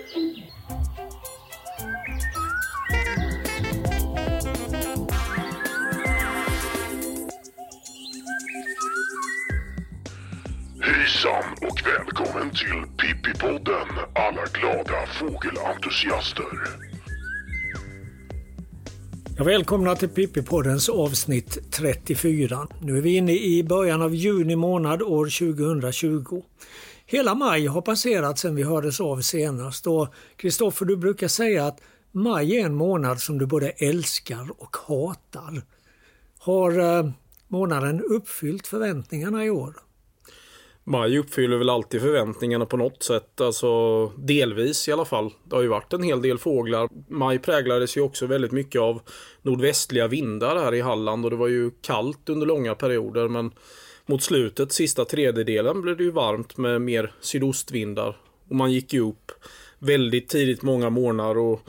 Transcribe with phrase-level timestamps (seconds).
[0.00, 0.16] Hejsan
[11.60, 16.44] och välkommen till Pippipodden alla glada fågelentusiaster.
[19.38, 22.68] Ja, välkomna till Pippipoddens avsnitt 34.
[22.80, 26.42] Nu är vi inne i början av juni månad år 2020.
[27.10, 31.80] Hela maj har passerat sedan vi hördes av senast och Kristoffer du brukar säga att
[32.12, 35.62] maj är en månad som du både älskar och hatar.
[36.38, 37.10] Har eh,
[37.48, 39.74] månaden uppfyllt förväntningarna i år?
[40.84, 45.32] Maj uppfyller väl alltid förväntningarna på något sätt, alltså delvis i alla fall.
[45.44, 46.88] Det har ju varit en hel del fåglar.
[47.08, 49.02] Maj präglades ju också väldigt mycket av
[49.42, 53.52] nordvästliga vindar här i Halland och det var ju kallt under långa perioder men
[54.10, 58.16] mot slutet, sista tredjedelen, blev det ju varmt med mer sydostvindar.
[58.48, 59.32] Och man gick ju upp
[59.78, 61.60] väldigt tidigt många morgnar och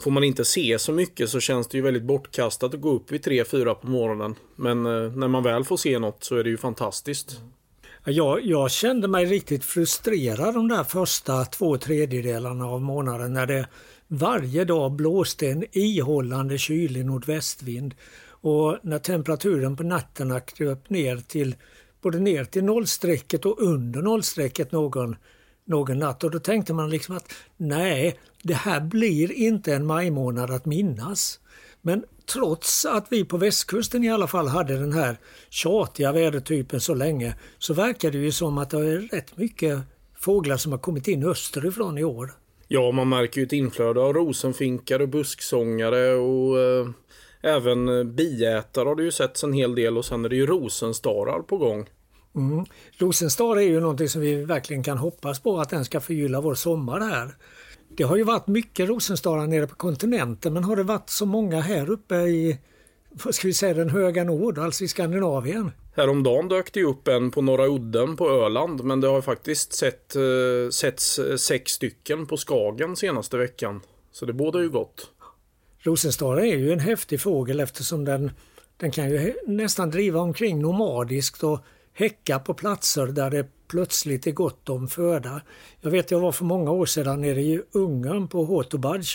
[0.00, 3.12] får man inte se så mycket så känns det ju väldigt bortkastat att gå upp
[3.12, 4.34] vid 3-4 på morgonen.
[4.56, 7.40] Men eh, när man väl får se något så är det ju fantastiskt.
[8.04, 13.68] Jag, jag kände mig riktigt frustrerad de där första två tredjedelarna av månaden när det
[14.08, 17.94] varje dag blåste en ihållande kylig nordvästvind
[18.40, 21.54] och när temperaturen på nätterna kröp ner till
[22.02, 25.16] både ner till nollstrecket och under nollstrecket någon,
[25.64, 26.24] någon natt.
[26.24, 31.40] Och då tänkte man liksom att nej, det här blir inte en majmånad att minnas.
[31.82, 35.16] Men trots att vi på västkusten i alla fall hade den här
[35.50, 39.80] tjatiga vädertypen så länge så verkar det ju som att det är rätt mycket
[40.18, 42.32] fåglar som har kommit in österifrån i år.
[42.68, 46.88] Ja, man märker ju ett inflöde av rosenfinkar och busksångare och eh,
[47.40, 50.46] även eh, biätare har det ju setts en hel del och sen är det ju
[50.46, 51.86] rosenstarar på gång.
[52.36, 52.64] Mm.
[52.98, 56.54] Rosenstar är ju någonting som vi verkligen kan hoppas på att den ska förgylla vår
[56.54, 57.34] sommar här.
[57.88, 61.60] Det har ju varit mycket rosenstarar nere på kontinenten men har det varit så många
[61.60, 62.58] här uppe i
[63.24, 65.70] vad ska vi säga, den höga nord, alltså i Skandinavien?
[65.96, 70.16] Häromdagen dök det upp en på Norra Udden på Öland men det har faktiskt sett,
[70.16, 70.22] eh,
[70.70, 73.80] setts sex stycken på Skagen senaste veckan.
[74.12, 75.10] Så det båda ju gott.
[75.88, 78.30] Rosenstaren är ju en häftig fågel eftersom den,
[78.76, 81.60] den kan ju nästan driva omkring nomadiskt och
[81.92, 85.40] häcka på platser där det plötsligt är gott om föda.
[85.80, 89.06] Jag vet jag var för många år sedan nere i Ungern på Hotobadj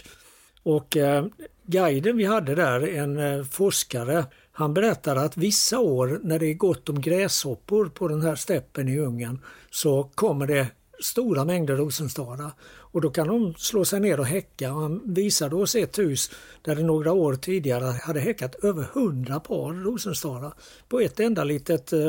[0.64, 1.26] och eh,
[1.66, 6.54] guiden vi hade där, en eh, forskare, han berättade att vissa år när det är
[6.54, 10.68] gott om gräshoppor på den här steppen i Ungern så kommer det
[11.04, 12.52] stora mängder rosenstara
[12.94, 14.72] och då kan de slå sig ner och häcka.
[14.72, 16.32] Han visade oss ett hus
[16.62, 20.54] där det några år tidigare hade häckat över hundra par rosenstara
[20.90, 22.00] på ett enda litet, eh,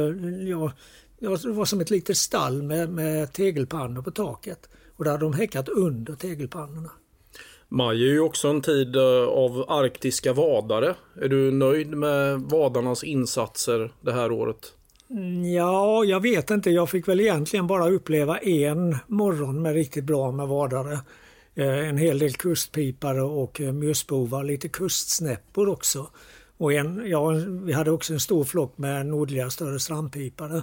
[0.48, 0.72] ja,
[1.18, 5.32] det var som ett litet stall med, med tegelpannor på taket och där hade de
[5.32, 6.90] häckat under tegelpannorna.
[7.68, 10.94] Maj är ju också en tid eh, av arktiska vadare.
[11.22, 14.72] Är du nöjd med vadarnas insatser det här året?
[15.14, 16.70] Mm, ja, jag vet inte.
[16.70, 20.98] Jag fick väl egentligen bara uppleva en morgon med riktigt bra med vadare.
[21.54, 26.10] Eh, en hel del kustpipare och eh, musbovar, lite kustsnäppor också.
[26.56, 27.30] Och en, ja,
[27.62, 30.62] vi hade också en stor flock med nordliga större strandpipare.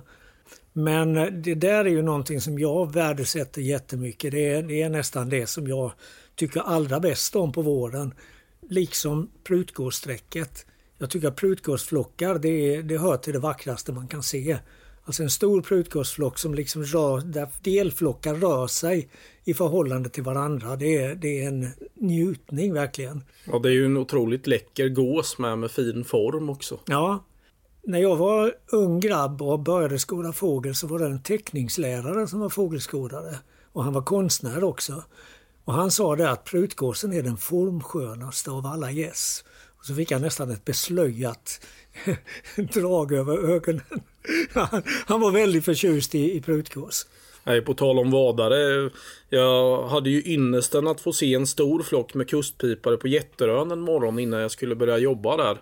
[0.73, 4.31] Men eh, det där är ju någonting som jag värdesätter jättemycket.
[4.31, 5.91] Det är, det är nästan det som jag
[6.35, 8.13] tycker allra bäst om på våren.
[8.69, 10.65] Liksom prutgåssträcket.
[11.01, 14.57] Jag tycker att prutgåsflockar det, det hör till det vackraste man kan se.
[15.05, 19.09] Alltså en stor prutgåsflock som liksom rör, där delflockar rör sig
[19.43, 20.75] i förhållande till varandra.
[20.75, 23.23] Det är, det är en njutning verkligen.
[23.45, 26.79] Ja, det är ju en otroligt läcker gås med, med fin form också.
[26.85, 27.25] Ja.
[27.83, 32.39] När jag var ung grabb och började skåda fågel så var det en teckningslärare som
[32.39, 33.35] var fågelskådare.
[33.73, 35.03] Och han var konstnär också.
[35.65, 39.43] Och han sa det att prutgåsen är den formskönaste av alla gäss.
[39.81, 41.67] Och så fick han nästan ett beslöjat
[42.73, 44.01] drag över ögonen.
[45.05, 47.07] Han, var väldigt förtjust i, i prutgås.
[47.43, 48.89] Nej, på tal om vadare.
[49.29, 53.79] Jag hade ju ynnesten att få se en stor flock med kustpipare på Jätterön en
[53.79, 55.57] morgon innan jag skulle börja jobba där.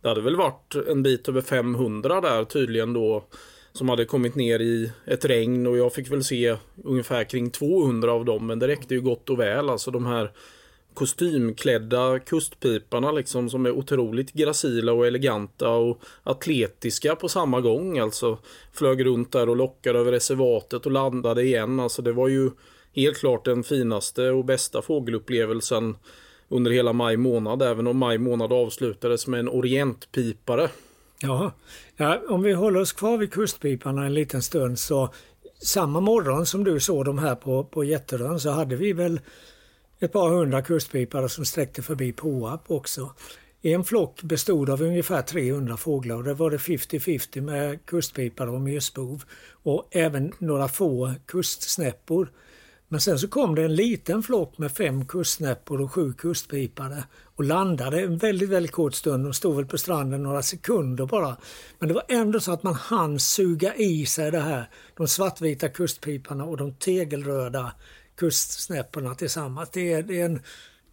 [0.00, 3.24] Det hade väl varit en bit över 500 där tydligen då
[3.72, 8.12] som hade kommit ner i ett regn och jag fick väl se ungefär kring 200
[8.12, 9.70] av dem men det räckte ju gott och väl.
[9.70, 10.32] Alltså de här
[10.94, 17.98] kostymklädda kustpiparna liksom som är otroligt gracila och eleganta och atletiska på samma gång.
[17.98, 18.38] Alltså
[18.72, 21.80] flög runt där och lockade över reservatet och landade igen.
[21.80, 22.50] Alltså det var ju
[22.94, 25.96] helt klart den finaste och bästa fågelupplevelsen
[26.48, 30.68] under hela maj månad, även om maj månad avslutades med en orientpipare.
[31.20, 31.52] Ja,
[31.96, 35.14] ja om vi håller oss kvar vid kustpiparna en liten stund så
[35.62, 39.20] samma morgon som du såg de här på, på Jätterön så hade vi väl
[40.02, 43.14] ett par hundra kustpipare som sträckte förbi Påarp också.
[43.62, 48.60] En flock bestod av ungefär 300 fåglar och det var det 50-50 med kustpipare och
[48.60, 49.22] myrspov
[49.62, 52.28] och även några få kustsnäppor.
[52.88, 57.04] Men sen så kom det en liten flock med fem kustsnäppor och sju kustpipare
[57.36, 59.24] och landade en väldigt, väldigt kort stund.
[59.24, 61.36] De stod väl på stranden några sekunder bara.
[61.78, 64.70] Men det var ändå så att man hann suga i sig det här.
[64.96, 67.72] De svartvita kustpiparna och de tegelröda
[68.22, 69.70] kustsnäpporna tillsammans.
[69.72, 70.40] Det är, det är en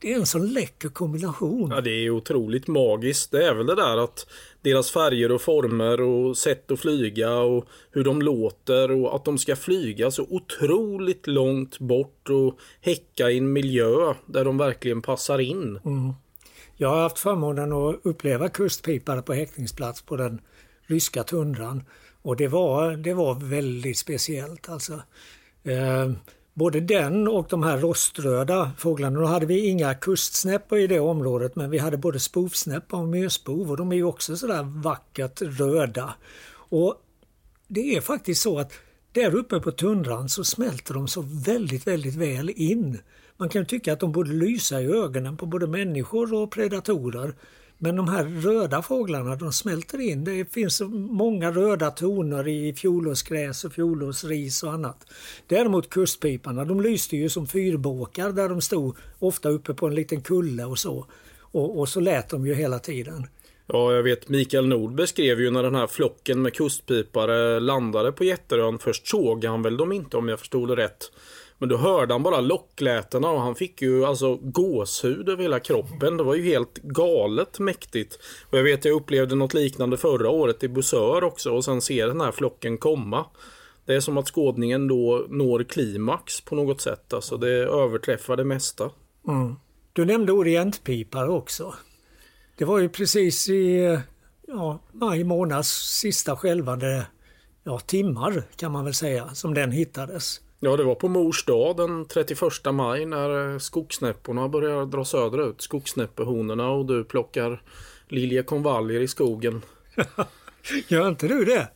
[0.02, 1.72] det är en sån läcker kombination.
[1.76, 3.32] Ja, det är otroligt magiskt.
[3.32, 4.28] Det är väl det där att
[4.62, 9.38] deras färger och former och sätt att flyga och hur de låter och att de
[9.38, 15.40] ska flyga så otroligt långt bort och häcka i en miljö där de verkligen passar
[15.40, 15.80] in.
[15.86, 16.14] Mm.
[16.78, 20.42] Jag har haft förmånen att uppleva kustpipare på häckningsplats på den
[20.88, 21.84] ryska tundran
[22.22, 24.94] och det var, det var väldigt speciellt alltså.
[25.64, 26.12] Eh,
[26.60, 29.20] både den och de här roströda fåglarna.
[29.20, 33.72] Då hade vi inga kustsnäppor i det området men vi hade både spovsnäppa och myrspov
[33.72, 36.14] och de är ju också sådär vackert röda.
[36.52, 36.96] Och
[37.68, 38.74] det är faktiskt så att
[39.12, 43.00] där uppe på tundran så smälter de så väldigt, väldigt väl in.
[43.38, 47.34] Man kan tycka att de borde lysa i ögonen på både människor och predatorer.
[47.82, 50.24] Men de här röda fåglarna de smälter in.
[50.24, 55.06] Det finns många röda toner i fjolårsgräs och fjolårsris och annat.
[55.48, 60.22] Däremot kustpiparna de lyste ju som fyrbåkar där de stod ofta uppe på en liten
[60.22, 61.06] kulle och så.
[61.42, 63.28] Och, och så lät de ju hela tiden.
[63.68, 68.24] Ja, jag vet Mikael Nord beskrev ju när den här flocken med kustpipare landade på
[68.24, 68.80] Jätterön.
[68.80, 71.12] Först såg han väl dem inte om jag förstod det rätt.
[71.60, 76.18] Men då hörde han bara locklätena och han fick ju alltså gåshud över hela kroppen.
[76.18, 78.20] Det var ju helt galet mäktigt.
[78.50, 82.08] Och jag vet jag upplevde något liknande förra året i Busör också och sen ser
[82.08, 83.26] den här flocken komma.
[83.86, 87.14] Det är som att skådningen då når klimax på något sätt.
[87.14, 88.90] Alltså det överträffar det mesta.
[89.28, 89.56] Mm.
[89.94, 91.74] Du nämnde orientpipar också.
[92.58, 94.00] Det var ju precis i
[94.48, 97.08] ja, maj månads sista skälvande
[97.64, 100.42] ja, timmar kan man väl säga som den hittades.
[100.62, 102.40] Ja, det var på mors dag den 31
[102.72, 105.62] maj när eh, skogsnäpporna börjar dra söderut.
[105.62, 107.62] Skogsnäppehonorna och du plockar
[108.08, 109.62] liljekonvaljer i skogen.
[110.88, 111.68] Gör inte du det?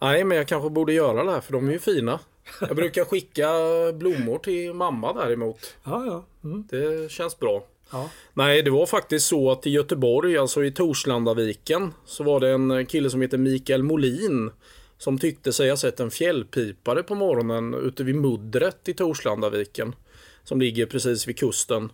[0.00, 2.20] Nej, men jag kanske borde göra det här för de är ju fina.
[2.60, 3.48] Jag brukar skicka
[3.94, 5.76] blommor till mamma däremot.
[5.84, 6.24] Ja, ja.
[6.44, 6.64] Mm.
[6.70, 7.62] Det känns bra.
[7.90, 8.10] Ja.
[8.34, 12.86] Nej, det var faktiskt så att i Göteborg, alltså i Torslandaviken, så var det en
[12.86, 14.50] kille som heter Mikael Molin
[14.98, 19.94] som tyckte sig ha sett en fjällpipare på morgonen ute vid muddret i Torslandaviken.
[20.44, 21.92] Som ligger precis vid kusten.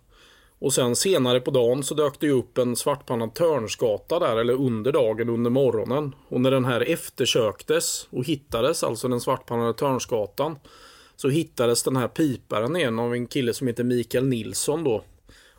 [0.59, 4.93] Och sen senare på dagen så dök det upp en svartpannad törnskata där, eller under
[4.93, 6.15] dagen, under morgonen.
[6.29, 10.57] Och när den här eftersöktes och hittades, alltså den svartpannade törnskatan,
[11.17, 15.05] så hittades den här piparen igen av en kille som heter Mikael Nilsson då.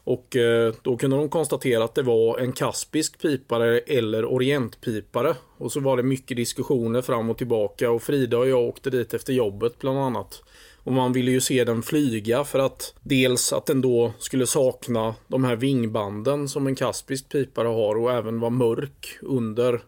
[0.03, 5.35] Och eh, då kunde de konstatera att det var en kaspisk pipare eller orientpipare.
[5.57, 9.13] Och så var det mycket diskussioner fram och tillbaka och Frida och jag åkte dit
[9.13, 10.43] efter jobbet bland annat.
[10.83, 15.15] Och man ville ju se den flyga för att dels att den då skulle sakna
[15.27, 19.81] de här vingbanden som en kaspisk pipare har och även vara mörk under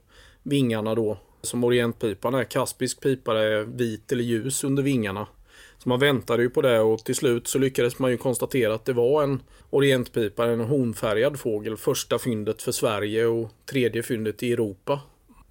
[0.43, 1.17] vingarna då.
[1.41, 2.43] Som orientpipan är.
[2.43, 5.27] Kaspisk pipare är vit eller ljus under vingarna.
[5.77, 8.85] Så man väntade ju på det och till slut så lyckades man ju konstatera att
[8.85, 11.77] det var en orientpipa, en honfärgad fågel.
[11.77, 15.01] Första fyndet för Sverige och tredje fyndet i Europa.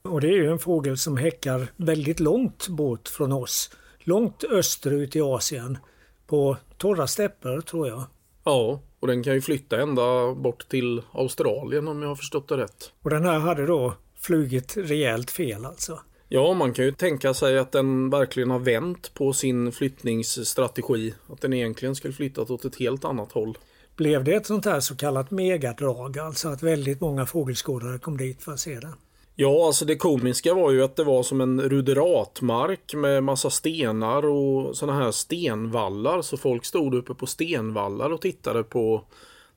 [0.03, 3.71] Och det är ju en fågel som häckar väldigt långt bort från oss.
[3.99, 5.79] Långt österut i Asien.
[6.27, 8.05] På torra stäpper tror jag.
[8.45, 12.57] Ja, och den kan ju flytta ända bort till Australien om jag har förstått det
[12.57, 12.93] rätt.
[13.03, 16.01] Och den här hade då flugit rejält fel alltså.
[16.35, 21.15] Ja, man kan ju tänka sig att den verkligen har vänt på sin flyttningsstrategi.
[21.33, 23.59] Att den egentligen skulle flyttat åt ett helt annat håll.
[23.97, 28.43] Blev det ett sånt här så kallat megadrag, alltså att väldigt många fågelskådare kom dit
[28.43, 28.95] för att se den?
[29.35, 34.27] Ja, alltså det komiska var ju att det var som en ruderatmark med massa stenar
[34.27, 36.23] och såna här stenvallar.
[36.23, 39.05] Så folk stod uppe på stenvallar och tittade på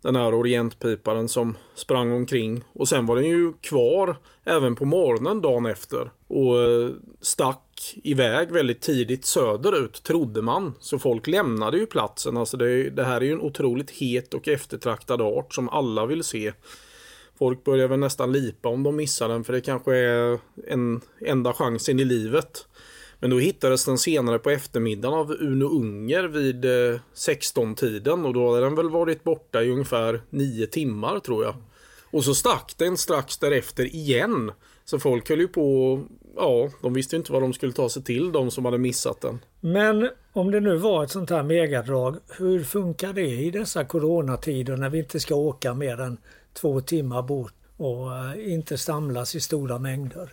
[0.01, 2.63] den här orientpiparen som sprang omkring.
[2.73, 6.11] Och sen var den ju kvar även på morgonen dagen efter.
[6.27, 6.89] Och eh,
[7.21, 10.73] stack iväg väldigt tidigt söderut, trodde man.
[10.79, 12.37] Så folk lämnade ju platsen.
[12.37, 16.23] Alltså det, det här är ju en otroligt het och eftertraktad art som alla vill
[16.23, 16.53] se.
[17.39, 21.53] Folk börjar väl nästan lipa om de missar den för det kanske är en enda
[21.53, 22.67] chansen i livet.
[23.19, 28.49] Men då hittades den senare på eftermiddagen av Uno Unger vid eh, 16-tiden och då
[28.49, 31.55] hade den väl varit borta i ungefär 9 timmar tror jag.
[32.11, 34.51] Och så stack den strax därefter igen.
[34.85, 35.99] Så folk höll ju på,
[36.35, 39.39] ja, de visste inte vad de skulle ta sig till, de som hade missat den.
[39.59, 44.77] Men om det nu var ett sånt här megadrag, hur funkar det i dessa coronatider
[44.77, 46.17] när vi inte ska åka mer än
[46.53, 50.29] två timmar bort och eh, inte samlas i stora mängder?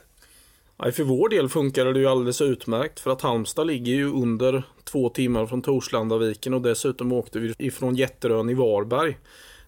[0.76, 4.62] Nej, för vår del funkar det ju alldeles utmärkt för att Halmstad ligger ju under
[4.84, 9.18] två timmar från Torslandaviken och dessutom åkte vi ifrån Jätterön i Varberg.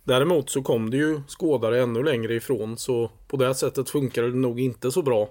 [0.04, 4.34] Däremot så kom det ju skådare ännu längre ifrån så på det sättet funkar det
[4.34, 5.28] nog inte så bra.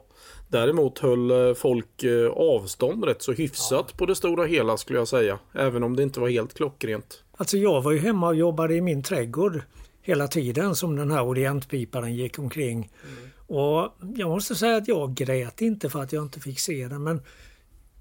[0.48, 3.98] Däremot höll eh, folk eh, avstånd rätt så hyfsat ja.
[3.98, 5.40] på det stora hela skulle jag säga.
[5.54, 7.24] Även om det inte var helt klockrent.
[7.38, 9.62] Alltså jag var ju hemma och jobbade i min trädgård
[10.02, 12.92] hela tiden som den här orientpiparen gick omkring.
[13.04, 13.30] Mm.
[13.48, 17.04] Och jag måste säga att jag grät inte för att jag inte fick se den
[17.04, 17.22] men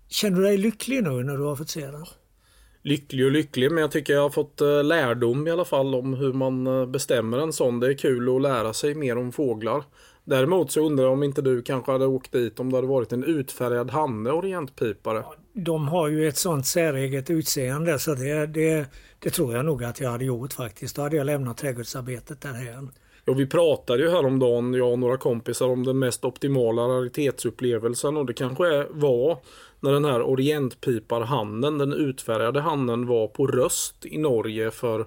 [0.09, 2.05] Känner du dig lycklig nu när du har fått se den?
[2.83, 6.15] Lycklig och lycklig men jag tycker jag har fått eh, lärdom i alla fall om
[6.15, 7.81] hur man bestämmer en sån.
[7.81, 9.85] Det är kul att lära sig mer om fåglar.
[10.25, 13.13] Däremot så undrar jag om inte du kanske hade åkt dit om det hade varit
[13.13, 15.25] en utfärgad hanne orientpipare.
[15.53, 18.87] De har ju ett sånt säreget utseende så det, det,
[19.19, 20.97] det tror jag nog att jag hade gjort faktiskt.
[20.97, 22.91] Då hade jag lämnat trädgårdsarbetet därhän.
[23.25, 28.27] Ja, vi pratade ju häromdagen, jag och några kompisar, om den mest optimala raritetsupplevelsen och
[28.27, 29.39] det kanske var
[29.81, 35.07] när den här orientpiparhannen, den utfärgade hannen, var på röst i Norge för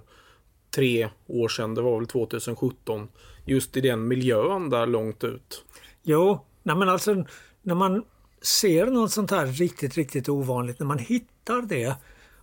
[0.75, 1.75] tre år sedan.
[1.75, 3.07] Det var väl 2017
[3.45, 5.63] just i den miljön där långt ut?
[6.03, 7.25] Jo, nej men alltså
[7.61, 8.03] när man
[8.41, 11.95] ser något sånt här riktigt, riktigt ovanligt, när man hittar det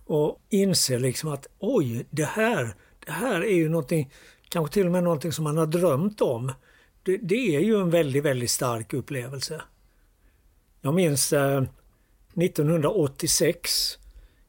[0.05, 4.11] och inser liksom att oj, det här, det här är ju någonting,
[4.49, 6.51] kanske till och med någonting som man har drömt om.
[7.03, 9.61] Det, det är ju en väldigt, väldigt stark upplevelse.
[10.81, 11.63] Jag minns eh,
[12.35, 13.97] 1986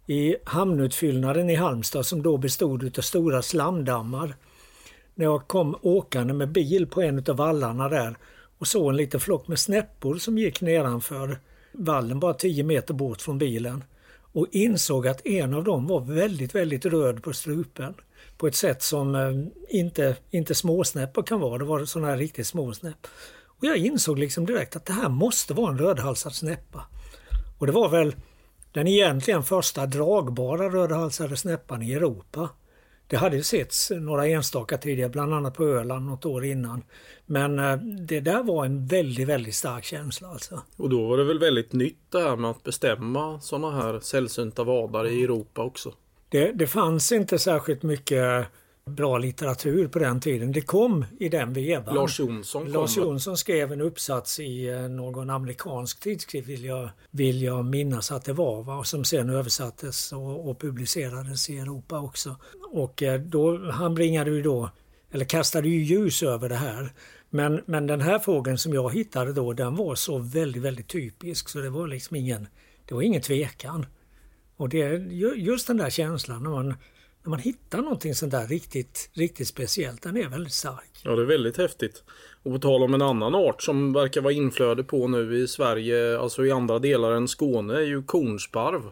[0.06, 4.34] i hamnutfyllnaden i Halmstad som då bestod av stora slamdammar
[5.14, 8.16] när jag kom åkande med bil på en av vallarna där
[8.58, 11.38] och såg en liten flock med snäppor som gick nedanför
[11.72, 13.84] vallen bara 10 meter bort från bilen
[14.32, 17.94] och insåg att en av dem var väldigt, väldigt röd på strupen
[18.38, 19.32] på ett sätt som eh,
[19.68, 21.58] inte, inte småsnäppar kan vara.
[21.58, 23.06] Det var sådana här riktigt små snäpp.
[23.58, 26.86] Och jag insåg liksom direkt att det här måste vara en rödhalsad snäppa.
[27.58, 28.14] Och det var väl
[28.72, 32.48] den egentligen första dragbara rödhalsade snäppan i Europa.
[33.08, 36.82] Det hade setts några enstaka tidigare, bland annat på Öland något år innan.
[37.26, 40.62] Men eh, det där var en väldigt, väldigt stark känsla alltså.
[40.76, 44.64] Och då var det väl väldigt nytt det här med att bestämma sådana här sällsynta
[44.64, 45.92] vadar i Europa också?
[46.28, 48.46] Det, det fanns inte särskilt mycket
[48.90, 50.52] bra litteratur på den tiden.
[50.52, 51.94] Det kom i den vevan.
[51.94, 57.42] Lars Jonsson Lars Jonsson skrev en uppsats i eh, någon amerikansk tidskrift vill jag, vill
[57.42, 58.62] jag minnas att det var.
[58.62, 58.84] Va?
[58.84, 62.36] Som sen översattes och, och publicerades i Europa också.
[62.72, 64.70] Och eh, då, han bringade ju då,
[65.10, 66.92] eller kastade ju ljus över det här.
[67.30, 71.48] Men, men den här fågeln som jag hittade då den var så väldigt, väldigt typisk
[71.48, 72.48] så det var liksom ingen,
[72.84, 73.86] det var ingen tvekan.
[74.56, 76.74] Och det, är just den där känslan när man
[77.26, 81.00] när man hittar någonting sånt där riktigt, riktigt speciellt, den är väldigt stark.
[81.02, 82.04] Ja, det är väldigt häftigt.
[82.42, 86.18] Och på tal om en annan art som verkar vara inflöde på nu i Sverige,
[86.18, 88.82] alltså i andra delar än Skåne, är ju kornsparv.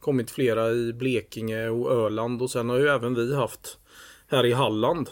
[0.00, 3.78] Kommit flera i Blekinge och Öland och sen har ju även vi haft
[4.28, 5.10] här i Halland.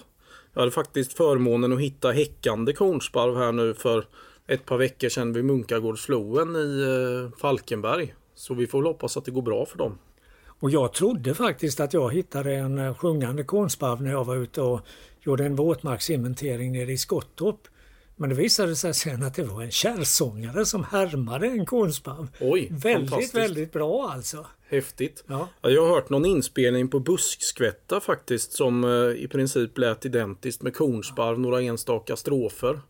[0.53, 4.07] Jag hade faktiskt förmånen att hitta häckande kornsparv här nu för
[4.47, 8.15] ett par veckor sedan vid Munkagårdsfloen i eh, Falkenberg.
[8.43, 9.99] Så vi får väl hoppas att det går bra för dem.
[10.45, 14.61] Och jag trodde faktiskt att jag hittade en eh, sjungande kornsparv när jag var ute
[14.61, 14.81] och
[15.21, 17.69] gjorde en våtmarksinventering nere i Skottorp.
[18.17, 22.29] Men det visade sig sen att det var en kärrsångare som härmade en kornsparv.
[22.41, 24.47] Oj, väldigt, väldigt bra alltså.
[24.69, 25.25] Häftigt.
[25.27, 25.49] Ja.
[25.61, 30.77] Jag har hört någon inspelning på buskskvätta faktiskt som eh, i princip lät identiskt med
[30.77, 32.81] kornsparv, några enstaka strofer.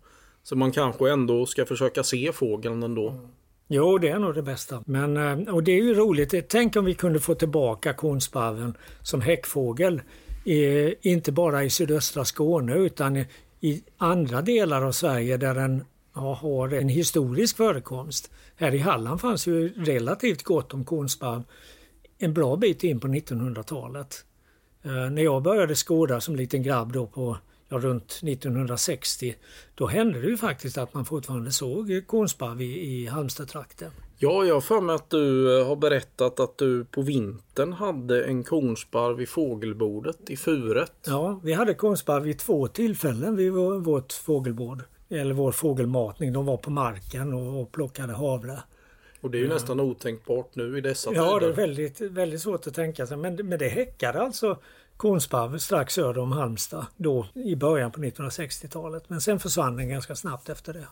[0.42, 3.09] Så man kanske ändå ska försöka se fågeln ändå.
[3.09, 3.28] Mm.
[3.75, 4.83] Jo, det är nog det bästa.
[4.87, 6.49] Men, eh, och det är ju roligt.
[6.49, 10.02] Tänk om vi kunde få tillbaka kornsparven som häckfågel.
[11.02, 13.25] inte bara i sydöstra Skåne utan
[13.61, 18.31] i, andra delar av Sverige där den har en historisk förekomst.
[18.57, 21.43] Här i Halland fanns ju relativt gott om kornsparv
[22.19, 24.25] en bra bit in på 1900-talet.
[24.83, 27.38] Eh, när jag började skåda som liten grabb då på
[27.73, 29.35] ja, runt 1960,
[29.75, 33.91] då hände det ju faktiskt att man fortfarande såg kornsparv i, i Halmstadtrakten.
[34.19, 38.25] Ja, jag har för mig att du eh, har berättat att du på vintern hade
[38.25, 40.93] en kornsparv vid fågelbordet i Furet.
[41.07, 44.83] Ja, vi hade kornsparv vid två tillfällen vid vårt fågelbord.
[45.09, 46.33] Eller vår fågelmatning.
[46.33, 48.59] De var på marken och plockade havre.
[49.21, 49.55] Och det är ju ja.
[49.55, 51.33] nästan otänkbart nu i dessa ja, tider.
[51.33, 53.17] Ja, det är väldigt, väldigt svårt att tänka sig.
[53.17, 54.59] Men, men det häckade alltså
[55.02, 59.04] kornsparv strax söder om Halmstad då i början på 1960-talet.
[59.09, 60.87] Men sen försvann den ganska snabbt efter det.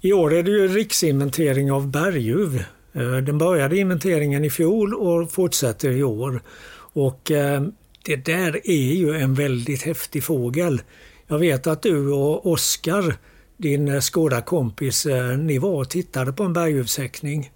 [0.00, 2.64] I år är det ju riksinventering av berguv.
[2.92, 6.42] Eh, den började inventeringen i fjol och fortsätter i år.
[6.92, 7.62] Och eh,
[8.04, 10.82] det där är ju en väldigt häftig fågel.
[11.26, 13.14] Jag vet att du och Oskar,
[13.56, 15.06] din eh, skådarkompis,
[15.38, 17.50] ni var och tittade på en berguvshäckning.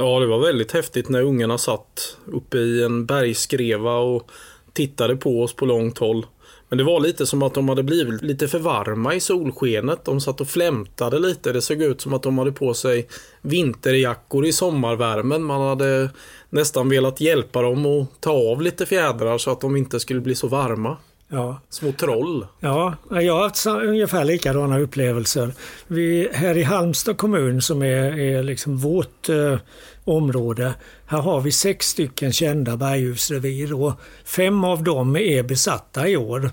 [0.00, 4.30] Ja, det var väldigt häftigt när ungarna satt uppe i en bergskreva och
[4.72, 6.26] tittade på oss på långt håll.
[6.68, 10.04] Men det var lite som att de hade blivit lite för varma i solskenet.
[10.04, 11.52] De satt och flämtade lite.
[11.52, 13.08] Det såg ut som att de hade på sig
[13.42, 15.42] vinterjackor i sommarvärmen.
[15.42, 16.10] Man hade
[16.50, 20.34] nästan velat hjälpa dem att ta av lite fjädrar så att de inte skulle bli
[20.34, 20.96] så varma.
[21.32, 21.60] Ja.
[21.68, 22.46] Små troll.
[22.60, 25.52] Ja, jag har haft ungefär likadana upplevelser.
[25.86, 29.58] Vi, här i Halmstad kommun som är, är liksom vårt eh,
[30.04, 30.74] område.
[31.06, 33.92] Här har vi sex stycken kända berguvsrevir och
[34.24, 36.50] fem av dem är besatta i år.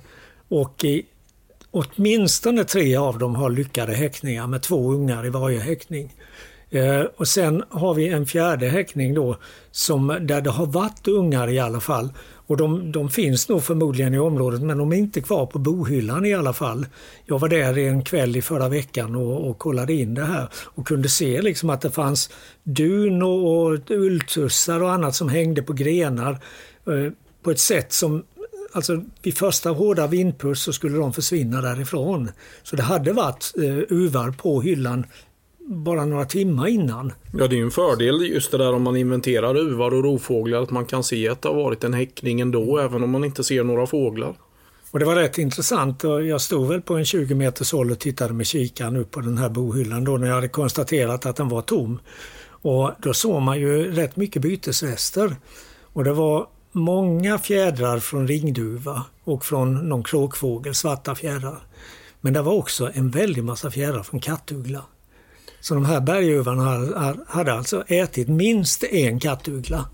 [0.48, 1.06] Och i,
[1.72, 6.14] åtminstone tre av dem har lyckade häckningar med två ungar i varje häckning.
[6.70, 9.38] Eh, och sen har vi en fjärde häckning då
[9.72, 12.10] som, där det har varit ungar i alla fall.
[12.48, 16.26] Och de, de, finns nog förmodligen i området men de är inte kvar på bohyllan
[16.26, 16.86] i alla fall.
[17.26, 20.88] Jag var där en kväll i förra veckan och, och kollade in det här och
[20.88, 22.30] kunde se liksom att det fanns
[22.64, 26.32] dun och, och ulltussar och annat som hängde på grenar
[26.88, 27.12] eh,
[27.44, 28.24] på ett sätt som
[28.72, 32.32] Alltså vid första hårda vindpust så skulle de försvinna därifrån.
[32.64, 35.06] Så det hade varit eh, uvar på hyllan
[35.68, 37.14] bara några timmar innan.
[37.34, 40.62] Ja, det är ju en fördel just det där om man inventerar uvar och rovfåglar
[40.62, 43.44] att man kan se att det har varit en häckning ändå även om man inte
[43.44, 44.36] ser några fåglar.
[44.92, 46.04] Och Det var rätt intressant.
[46.04, 49.38] Jag stod väl på en 20 meters håll och tittade med kikaren upp på den
[49.38, 52.00] här bohyllan då när jag hade konstaterat att den var tom.
[52.50, 55.36] Och Då såg man ju rätt mycket bytesrester.
[55.82, 61.60] Och det var många fjädrar från ringduva och från någon kråkfågel, svarta fjädrar.
[62.22, 64.82] Men det var också en väldig massa fjädrar från kattuggla.
[65.60, 69.90] Så de här berguvarna hade alltså ätit minst en kattuggla.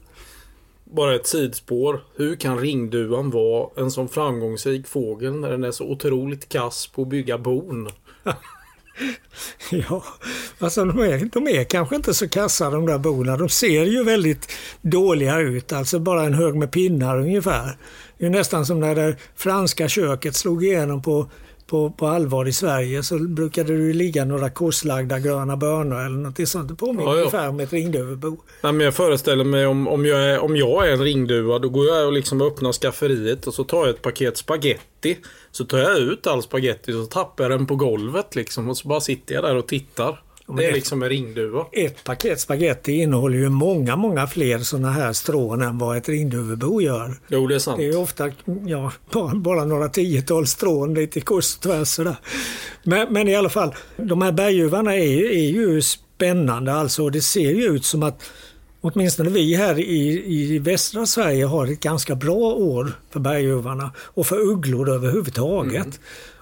[0.83, 2.03] Bara ett sidspår.
[2.15, 7.01] Hur kan ringduvan vara en sån framgångsrik fågel när den är så otroligt kass på
[7.01, 7.89] att bygga bon?
[9.71, 10.03] ja,
[10.59, 13.37] alltså de är, de är kanske inte så kassa de där bona.
[13.37, 17.77] De ser ju väldigt dåliga ut, alltså bara en hög med pinnar ungefär.
[18.17, 21.29] Det är nästan som när det franska köket slog igenom på
[21.67, 26.49] på, på allvar i Sverige så brukade det ligga några korslagda gröna bönor eller något
[26.49, 26.67] sånt.
[26.67, 27.19] Det påminner ja, ja.
[27.19, 28.37] ungefär om ett ringduvebo.
[28.61, 31.69] Nej, men jag föreställer mig om, om, jag är, om jag är en ringduva då
[31.69, 35.17] går jag och liksom öppnar skafferiet och så tar jag ett paket spaghetti.
[35.51, 38.77] Så tar jag ut all spaghetti och så tappar jag den på golvet liksom och
[38.77, 40.19] så bara sitter jag där och tittar.
[40.47, 41.65] Det är liksom en ringduva.
[41.71, 46.81] Ett paket spaghetti innehåller ju många, många fler sådana här strån än vad ett ringduvebo
[46.81, 47.15] gör.
[47.27, 47.77] Jo, det är sant.
[47.77, 48.31] Det är ofta
[48.65, 51.99] ja, bara, bara några tiotal strån lite kors tvärs.
[52.83, 57.09] Men, men i alla fall, de här berguvarna är, ju, är ju spännande alltså.
[57.09, 58.23] Det ser ju ut som att
[58.81, 64.27] åtminstone vi här i, i västra Sverige har ett ganska bra år för berguvarna och
[64.27, 65.85] för ugglor överhuvudtaget.
[65.85, 65.97] Mm.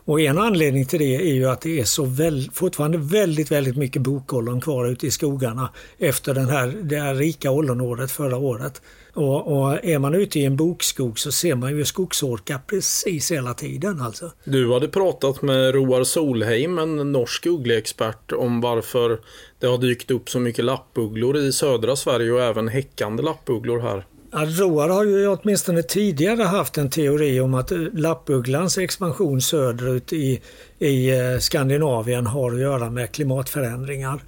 [0.05, 3.77] Och en anledning till det är ju att det är så väl, fortfarande väldigt, väldigt
[3.77, 8.81] mycket bokollon kvar ute i skogarna efter den här, det här rika ollonåret förra året.
[9.13, 13.53] Och, och, är man ute i en bokskog så ser man ju skogsorka precis hela
[13.53, 14.31] tiden alltså.
[14.43, 19.19] Du hade pratat med Roar Solheim, en norsk uggleexpert, om varför
[19.59, 24.05] det har dykt upp så mycket lappugglor i södra Sverige och även häckande lappugglor här.
[24.33, 30.41] Roar har ju åtminstone tidigare haft en teori om att eh, lappugglans expansion söderut i,
[30.79, 34.19] i eh, Skandinavien har att göra med klimatförändringar.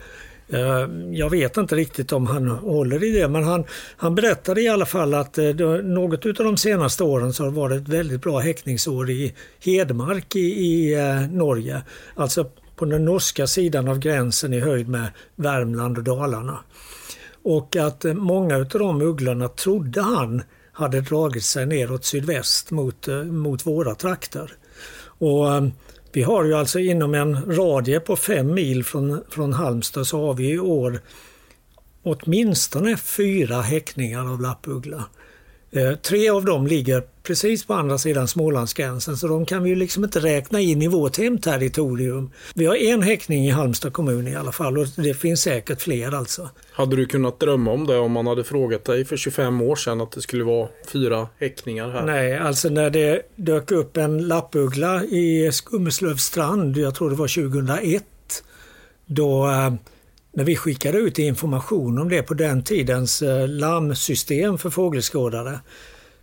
[0.50, 3.64] Eh, jag vet inte riktigt om han håller i det men han,
[3.98, 5.38] han berättade i alla fall att
[5.84, 10.36] något av de senaste åren så har det varit ett väldigt bra häckningsår i Hedmark
[10.36, 10.96] i, i
[11.32, 11.82] Norge.
[12.16, 16.60] Alltså på den norska sidan av gränsen i höjd med Värmland och Dalarna.
[17.44, 23.08] Och att eh, många av de ugglorna trodde han hade dragit sig neråt sydväst mot,
[23.08, 24.52] eh, mot våra trakter.
[25.04, 25.68] Och eh,
[26.12, 30.34] vi har ju alltså inom en radie på fem mil från, från Halmstad så har
[30.34, 31.02] vi i år
[32.04, 35.06] åtminstone fyra häckningar av lappuggla.
[35.76, 39.76] Eh, tre av dem ligger precis på andra sidan Smålandsgränsen så de kan vi ju
[39.76, 42.32] liksom inte räkna in i vårt hemterritorium.
[42.56, 46.16] Vi har en häckning i Halmstad kommun i alla fall och det finns säkert fler
[46.16, 46.50] alltså.
[46.72, 50.02] Hade du kunnat drömma om det om man hade frågat dig för 25 år sedan
[50.02, 52.06] att det skulle vara fyra häckningar här?
[52.06, 58.04] Nej, alltså när det dök upp en lappuggla i Skummeslövstrand, jag tror det var 2001,
[59.06, 59.74] då eh,
[60.34, 65.60] när vi skickade ut information om det på den tidens eh, larmsystem för fågelskådare.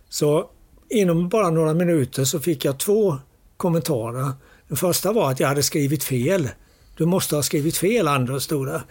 [0.09, 0.49] Så
[0.89, 3.17] inom bara några minuter så fick jag två
[3.57, 4.31] kommentarer.
[4.67, 6.49] Den första var att jag hade skrivit fel.
[6.97, 8.83] Du måste ha skrivit fel Anders, stod det.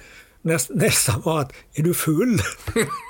[0.68, 2.38] Nästa var att, är du full?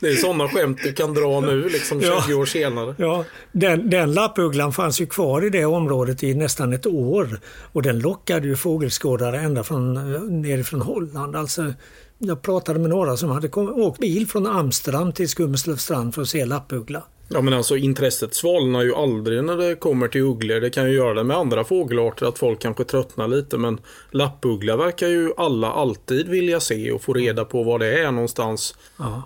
[0.00, 2.94] det är sådana skämt du kan dra nu, liksom 20 ja, år senare.
[2.98, 7.40] Ja, den, den lappugglan fanns ju kvar i det området i nästan ett år.
[7.72, 9.94] Och den lockade ju fågelskådare ända från,
[10.42, 11.36] nerifrån Holland.
[11.36, 11.74] Alltså,
[12.18, 16.44] jag pratade med några som hade åkt bil från Amsterdam till Skummeslövstrand för att se
[16.44, 17.02] lappuggla.
[17.32, 20.60] Ja men alltså intresset svalnar ju aldrig när det kommer till ugglor.
[20.60, 24.76] Det kan ju göra det med andra fågelarter att folk kanske tröttnar lite men lappuggla
[24.76, 28.74] verkar ju alla alltid vilja se och få reda på var det är någonstans.
[28.96, 29.22] Ja.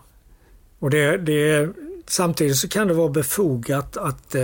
[0.79, 1.69] Och det, det,
[2.07, 4.43] samtidigt så kan det vara befogat att eh,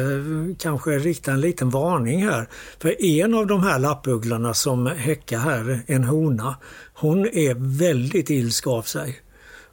[0.59, 2.49] kanske rikta en liten varning här.
[2.79, 6.57] För en av de här lappugglorna som häckar här, en hona,
[6.95, 9.21] hon är väldigt ilsk av sig.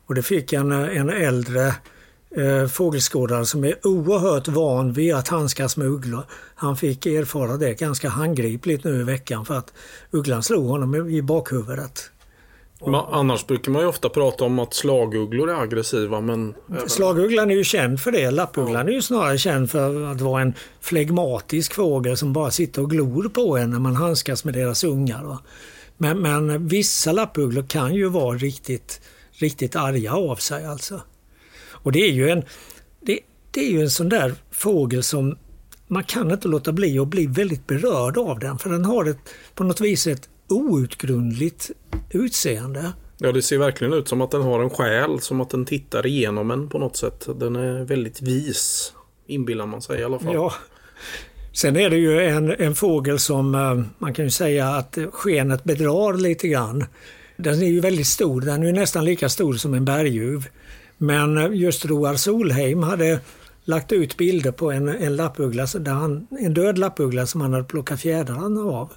[0.06, 1.74] Och det fick en, en äldre
[2.38, 6.24] eh, fågelskådare som är oerhört van vid att handskas med ugglor.
[6.56, 9.74] Han fick erfara det ganska handgripligt nu i veckan för att
[10.12, 12.12] ugglan slog honom i bakhuvudet.
[12.86, 16.54] Men annars brukar man ju ofta prata om att slagugglor är aggressiva men...
[16.88, 18.32] Slagugglan är ju känd för det.
[18.32, 22.90] Lappugglan är ju snarare känd för att vara en flegmatisk fågel som bara sitter och
[22.90, 25.38] glor på en när man handskas med deras ungar.
[25.98, 31.02] Men, men vissa lappugglor kan ju vara riktigt, riktigt arga av sig alltså.
[31.88, 32.44] Och det är ju en,
[33.02, 33.20] det,
[33.52, 35.38] det är ju en sån där fågel som
[35.88, 39.18] man kan inte låta bli att bli väldigt berörd av den för den har ett,
[39.56, 41.72] på något vis ett outgrundligt
[42.10, 42.92] utseende.
[43.18, 46.06] Ja, det ser verkligen ut som att den har en själ, som att den tittar
[46.06, 47.28] igenom en på något sätt.
[47.36, 48.94] Den är väldigt vis,
[49.28, 50.34] inbillar man sig i alla fall.
[50.34, 50.54] Ja.
[51.54, 55.64] Sen är det ju en, en fågel som eh, man kan ju säga att skenet
[55.64, 56.86] bedrar lite grann.
[57.38, 60.48] Den är ju väldigt stor, den är nästan lika stor som en berguv.
[60.98, 63.20] Men just Roar Solheim hade
[63.66, 67.66] lagt ut bilder på en, en lappuggla, där han, en död lappuggla som han hade
[67.66, 68.92] plockat fjädrarna av.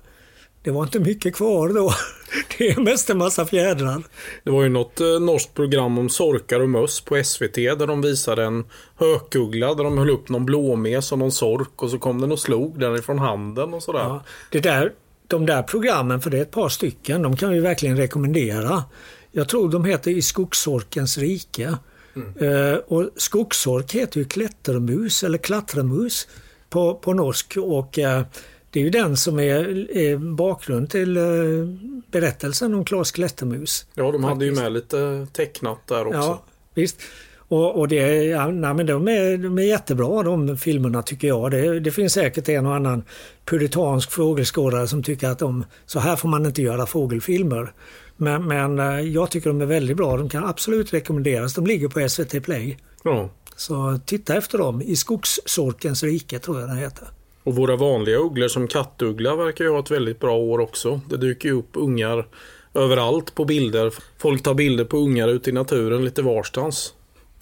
[0.63, 1.93] Det var inte mycket kvar då.
[2.59, 4.03] Det är mest en massa fjädrar.
[4.45, 8.03] Det var ju något eh, norskt program om sorkar och möss på SVT där de
[8.03, 8.65] visade en
[8.97, 12.39] hökuggla där de höll upp någon blåmes som någon sork och så kom den och
[12.39, 14.01] slog den ifrån handen och sådär.
[14.01, 14.93] Ja, det där,
[15.27, 18.85] de där programmen, för det är ett par stycken, de kan vi verkligen rekommendera.
[19.33, 21.77] Jag tror de heter I skogssorkens rike.
[22.23, 22.53] Mm.
[22.53, 26.29] Uh, och skogssork heter ju klättermus eller klattramus
[26.71, 28.23] på, på norsk och uh,
[28.71, 31.69] det är ju den som är, är bakgrund till uh,
[32.11, 33.87] berättelsen om Klas Klättermus.
[33.95, 36.19] Ja, de hade ju med lite tecknat där också.
[36.19, 36.43] Ja,
[36.75, 36.97] visst.
[37.51, 41.51] Och, och det, ja, nej, men de, är, de är jättebra de filmerna tycker jag.
[41.51, 43.03] Det, det finns säkert en och annan
[43.45, 47.73] puritansk fågelskådare som tycker att de, så här får man inte göra fågelfilmer.
[48.21, 50.17] Men, men eh, jag tycker de är väldigt bra.
[50.17, 51.55] De kan absolut rekommenderas.
[51.55, 52.79] De ligger på SVT Play.
[53.03, 53.31] Ja.
[53.57, 54.83] Så titta efter dem.
[54.83, 57.09] I Skogssorkens rike tror jag den heter.
[57.45, 61.01] Och våra vanliga ugglor som kattuggla verkar ju ha ett väldigt bra år också.
[61.09, 62.27] Det dyker ju upp ungar
[62.75, 63.95] överallt på bilder.
[64.19, 66.95] Folk tar bilder på ungar ute i naturen lite varstans.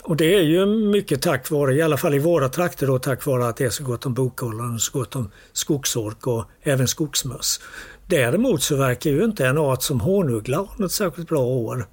[0.02, 3.26] Och det är ju mycket tack vare, i alla fall i våra trakter då, tack
[3.26, 7.60] vare att det är så gott om bokollon så gott om skogsork och även skogsmöss.
[8.08, 11.86] Däremot så verkar ju inte en art som honugla ha något särskilt bra år.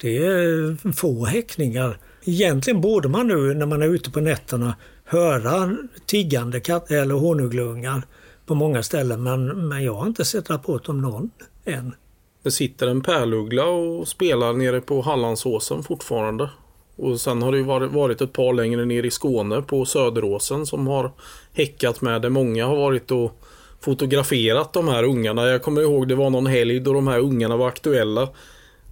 [0.00, 1.98] Det är få häckningar.
[2.24, 8.02] Egentligen borde man nu när man är ute på nätterna höra tiggande katt eller honugleungar
[8.46, 11.30] på många ställen men, men jag har inte sett rapport om någon
[11.64, 11.94] än.
[12.42, 16.50] Det sitter en pärluggla och spelar nere på Hallandsåsen fortfarande.
[16.96, 20.86] Och sen har det varit, varit ett par längre ner i Skåne på Söderåsen som
[20.86, 21.12] har
[21.52, 22.30] häckat med det.
[22.30, 23.44] Många har varit och
[23.80, 25.46] fotograferat de här ungarna.
[25.46, 28.28] Jag kommer ihåg det var någon helg då de här ungarna var aktuella.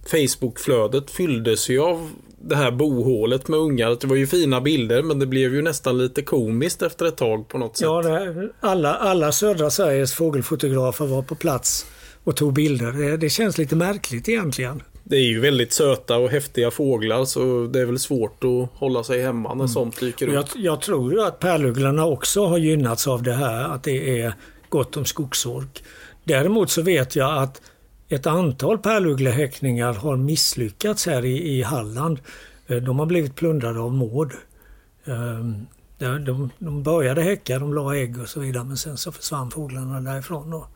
[0.05, 2.09] Facebookflödet fylldes ju av
[2.41, 3.97] det här bohålet med ungar.
[4.01, 7.47] Det var ju fina bilder men det blev ju nästan lite komiskt efter ett tag
[7.47, 7.85] på något sätt.
[7.85, 11.85] Ja, det, alla, alla södra Sveriges fågelfotografer var på plats
[12.23, 12.91] och tog bilder.
[12.91, 14.83] Det, det känns lite märkligt egentligen.
[15.03, 19.03] Det är ju väldigt söta och häftiga fåglar så det är väl svårt att hålla
[19.03, 19.67] sig hemma när mm.
[19.67, 20.33] sånt dyker upp.
[20.33, 24.33] Jag, jag tror ju att pärlugglorna också har gynnats av det här att det är
[24.69, 25.83] gott om skogsork.
[26.23, 27.61] Däremot så vet jag att
[28.09, 32.19] ett antal pärlugglehäckningar har misslyckats här i, i Halland.
[32.67, 34.33] Eh, de har blivit plundrade av mård.
[35.05, 35.65] Ehm,
[35.97, 40.01] de, de började häcka, de la ägg och så vidare men sen så försvann fåglarna
[40.01, 40.53] därifrån.
[40.53, 40.67] Och,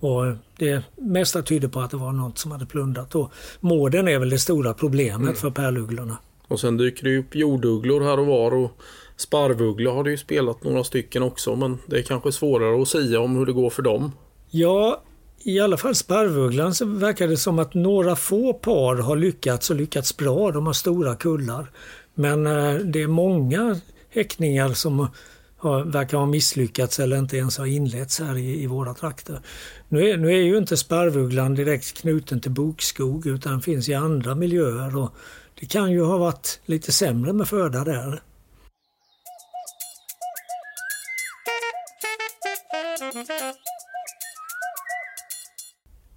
[0.00, 3.14] och det mesta tyder på att det var något som hade plundrat.
[3.14, 5.34] Och mården är väl det stora problemet mm.
[5.34, 6.16] för pärlugglorna.
[6.48, 8.54] Och sen dyker det upp jordugglor här och var.
[8.54, 8.80] och
[9.16, 13.20] Sparvugglor har du ju spelat några stycken också men det är kanske svårare att säga
[13.20, 14.12] om hur det går för dem.
[14.50, 15.02] Ja,
[15.44, 19.76] i alla fall sparvugglan så verkar det som att några få par har lyckats och
[19.76, 20.50] lyckats bra.
[20.50, 21.70] De har stora kullar.
[22.14, 25.08] Men eh, det är många häckningar som
[25.56, 29.40] har, verkar ha misslyckats eller inte ens har inletts här i, i våra trakter.
[29.88, 34.34] Nu är, nu är ju inte sparvugglan direkt knuten till bokskog utan finns i andra
[34.34, 35.14] miljöer och
[35.60, 38.22] det kan ju ha varit lite sämre med föda där.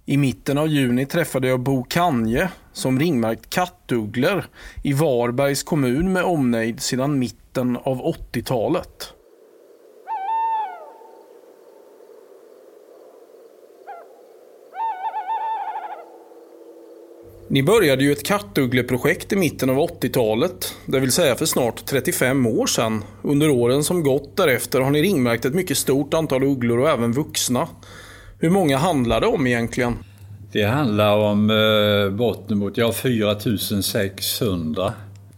[0.08, 4.44] I mitten av juni träffade jag Bo Kanje som ringmärkt kattugglor
[4.82, 9.15] i Varbergs kommun med omnejd sedan mitten av 80-talet.
[17.48, 22.46] Ni började ju ett kattuggleprojekt i mitten av 80-talet, det vill säga för snart 35
[22.46, 23.04] år sedan.
[23.22, 27.12] Under åren som gått därefter har ni ringmärkt ett mycket stort antal ugglor och även
[27.12, 27.68] vuxna.
[28.38, 29.94] Hur många handlar det om egentligen?
[30.52, 34.92] Det handlar om eh, bortemot ja, 4600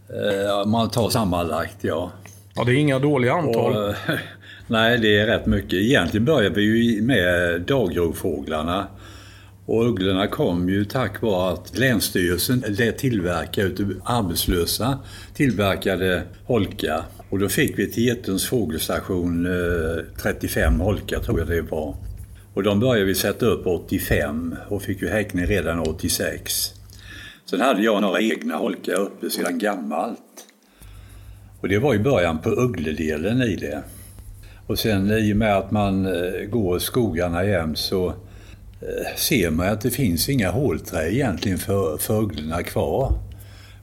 [0.09, 1.77] eh, man tar sammanlagt.
[1.81, 2.11] Ja.
[2.53, 3.75] Ja, det är inga dåliga antal.
[3.75, 3.95] Och,
[4.67, 5.73] nej, det är rätt mycket.
[5.73, 8.87] Egentligen började vi ju med dagrovfåglarna.
[9.69, 13.61] Och ugglorna kom ju tack vare att Länsstyrelsen lät tillverka
[14.03, 14.99] arbetslösa
[15.33, 17.03] tillverkade holkar.
[17.29, 21.95] Och då fick vi till Getens fågelstation eh, 35 holkar tror jag det var.
[22.53, 26.73] Och de började vi sätta upp 85 och fick ju häckning redan 86.
[27.45, 30.45] Sen hade jag några egna holkar uppe sedan gammalt.
[31.61, 33.83] Och det var i början på uggledelen i det.
[34.67, 38.13] Och sen i och med att man eh, går skogarna jämt så
[39.15, 43.13] ser man att det finns inga hålträ egentligen för, för ugglorna kvar.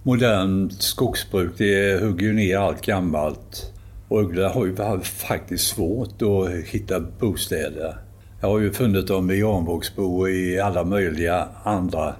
[0.02, 3.72] Modernt skogsbruk det hugger ju ner allt gammalt.
[4.08, 7.96] Och ugglorna har ju faktiskt svårt att hitta bostäder.
[8.40, 12.14] Jag har ju funnit dem i Janvågsbo och i alla möjliga andra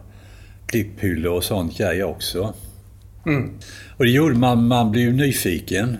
[0.66, 2.54] klipphyllor och sånt grejer också.
[3.26, 3.50] Mm.
[3.96, 5.96] Och det gjorde man, man blev ju nyfiken.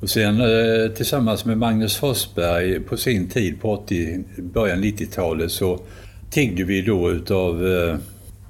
[0.00, 5.80] Och sen eh, tillsammans med Magnus Forsberg på sin tid på 80, början 90-talet så
[6.30, 7.96] tiggde vi då utav eh,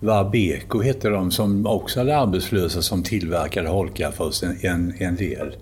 [0.00, 5.16] Varbeko hette de som också hade arbetslösa som tillverkade holkar för oss en, en, en
[5.16, 5.56] del.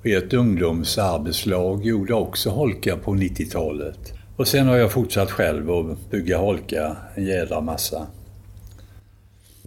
[0.00, 4.12] Och ett ungdomsarbetslag gjorde också holkar på 90-talet.
[4.36, 8.06] Och sen har jag fortsatt själv att bygga holka en jädra massa.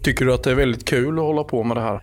[0.02, 2.00] Tycker du att det är väldigt kul att hålla på med det här?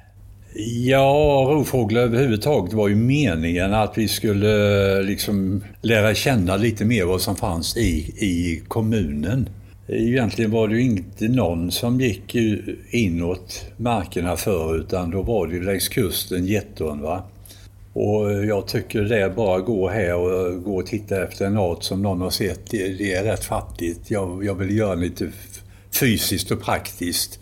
[0.85, 7.21] Ja, rovfåglar överhuvudtaget var ju meningen att vi skulle liksom lära känna lite mer vad
[7.21, 9.49] som fanns i, i kommunen.
[9.87, 12.35] Egentligen var det ju inte någon som gick
[12.89, 17.01] inåt markerna förr utan då var det längs kusten Getton.
[17.01, 17.23] Va?
[17.93, 21.83] Och jag tycker det bara gå här och eh, gå och titta efter en art
[21.83, 24.11] som någon har sett, det, det är rätt fattigt.
[24.11, 25.31] Jag, jag vill göra lite
[25.99, 27.39] fysiskt och praktiskt.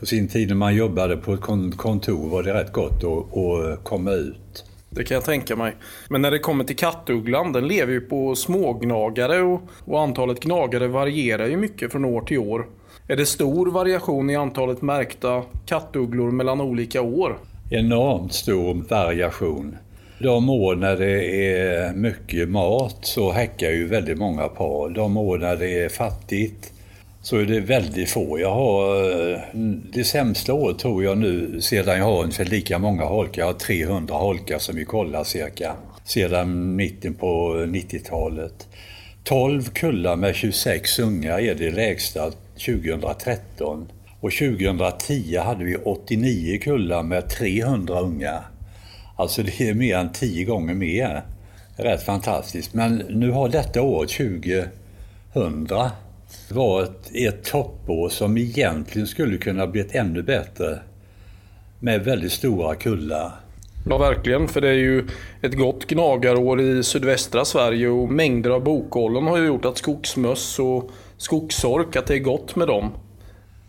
[0.00, 1.40] På sin tid när man jobbade på ett
[1.76, 4.64] kontor var det rätt gott att, att komma ut.
[4.90, 5.76] Det kan jag tänka mig.
[6.08, 10.88] Men när det kommer till kattugglan, den lever ju på smågnagare och, och antalet gnagare
[10.88, 12.66] varierar ju mycket från år till år.
[13.08, 17.38] Är det stor variation i antalet märkta kattugglor mellan olika år?
[17.70, 19.76] enormt stor variation.
[20.18, 24.88] De år när det är mycket mat så häckar ju väldigt många par.
[24.88, 26.72] De år när det är fattigt
[27.22, 28.40] så är det väldigt få.
[28.40, 29.40] Jag har, eh,
[29.92, 33.52] det sämsta året tror jag nu, sedan jag har ungefär lika många holkar, jag har
[33.58, 38.68] 300 holkar som vi kollar cirka, sedan mitten på 90-talet.
[39.24, 42.30] 12 kullar med 26 ungar är det lägsta
[42.66, 43.88] 2013.
[44.20, 48.44] Och 2010 hade vi 89 kullar med 300 unga.
[49.16, 51.22] Alltså det är mer än 10 gånger mer.
[51.76, 52.74] Rätt fantastiskt.
[52.74, 55.66] Men nu har detta år, 2000,
[56.52, 56.82] var
[57.14, 60.78] ett toppår som egentligen skulle kunna blivit ännu bättre.
[61.80, 63.32] Med väldigt stora kullar.
[63.88, 64.48] Ja, verkligen.
[64.48, 65.06] För det är ju
[65.42, 70.58] ett gott gnagarår i sydvästra Sverige och mängder av bokollon har ju gjort att skogsmöss
[70.58, 72.90] och skogsork, att det är gott med dem.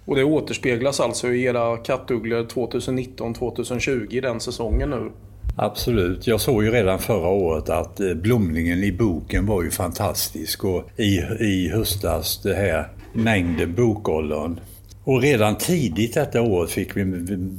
[0.06, 5.12] Och det återspeglas alltså i era kattugglor 2019-2020, den säsongen nu?
[5.56, 6.28] Absolut.
[6.28, 10.90] Jag såg ju redan förra året att eh, blomningen i boken var ju fantastisk och
[10.98, 14.60] i, i höstas det här mängden bokollon.
[15.04, 17.06] Och redan tidigt detta året fick vi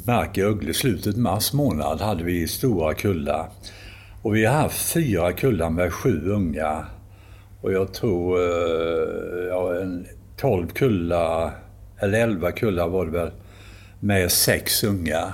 [0.07, 0.75] märka Ögle.
[0.75, 3.49] Slutet mars månad hade vi stora kullar.
[4.23, 6.87] Och vi har haft fyra kullar med sju unga.
[7.61, 11.51] Och jag tror eh, ja, en 12 kullar
[12.01, 13.31] eller elva kullar var det väl,
[14.01, 15.33] med sex unga.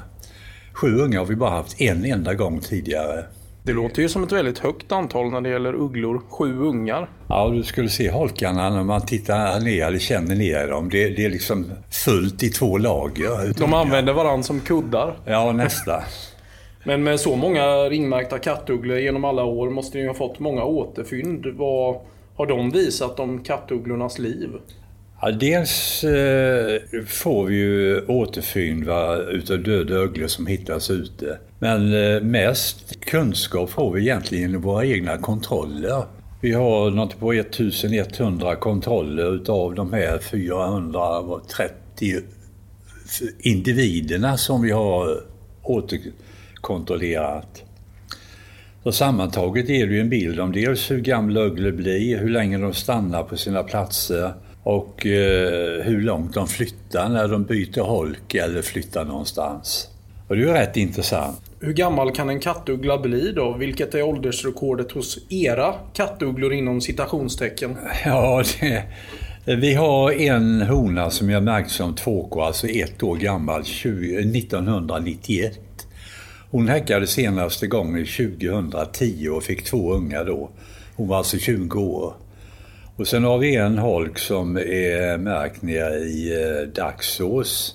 [0.80, 3.24] Sju unga har vi bara haft en enda gång tidigare.
[3.62, 6.22] Det låter ju som ett väldigt högt antal när det gäller ugglor.
[6.28, 7.08] Sju ungar.
[7.28, 10.88] Ja, du skulle se holkarna när man tittar ner eller känner ner dem.
[10.90, 11.72] Det, det är liksom
[12.04, 13.58] fullt i två lager.
[13.58, 15.18] De använder varandra som kuddar.
[15.24, 16.04] Ja, nästa.
[16.84, 21.46] Men med så många ringmärkta kattugglor genom alla år måste ni ha fått många återfynd.
[21.46, 21.96] Vad
[22.36, 24.50] har de visat om kattugglornas liv?
[25.20, 31.38] Ja, dels eh, får vi ju återfynd va, utav döda öglor som hittas ute.
[31.58, 36.04] Men eh, mest kunskap får vi egentligen i våra egna kontroller.
[36.40, 42.20] Vi har något på 1100 kontroller utav de här 430
[43.38, 45.20] individerna som vi har
[45.62, 47.62] återkontrollerat.
[48.82, 52.58] Så sammantaget är det ju en bild om dels hur gamla öglor blir, hur länge
[52.58, 54.32] de stannar på sina platser
[54.68, 59.88] och eh, hur långt de flyttar när de byter holk eller flyttar någonstans.
[60.28, 61.40] Och det är ju rätt intressant.
[61.60, 63.56] Hur gammal kan en kattuggla bli då?
[63.56, 67.76] Vilket är åldersrekordet hos era kattugglor inom citationstecken?
[68.04, 68.42] Ja,
[69.44, 74.18] det, vi har en hona som jag märkt som 2K, alltså ett år gammal, 20,
[74.38, 75.60] 1991.
[76.50, 80.50] Hon häckade senaste gången 2010 och fick två unga då.
[80.96, 82.14] Hon var alltså 20 år.
[82.98, 87.74] Och sen har vi en holk som är märkt nere i eh, Daxås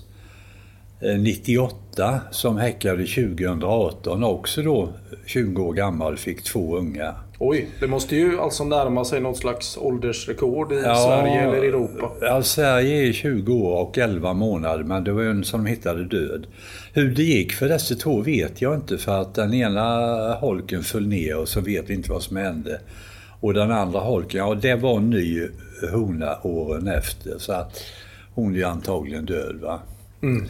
[1.19, 4.89] 98 som häckade 2018 också då
[5.25, 7.15] 20 år gammal fick två unga.
[7.39, 12.12] Oj, det måste ju alltså närma sig något slags åldersrekord i ja, Sverige eller Europa.
[12.21, 16.03] Ja, Sverige är 20 år och 11 månader men det var en som de hittade
[16.03, 16.47] död.
[16.93, 21.07] Hur det gick för dessa två vet jag inte för att den ena holken föll
[21.07, 22.79] ner och så vet vi inte vad som hände.
[23.43, 25.47] Och den andra holken, ja det var en ny
[25.91, 27.84] hona åren efter så att
[28.34, 29.56] hon är antagligen död.
[29.62, 29.79] Va?
[30.21, 30.45] Mm.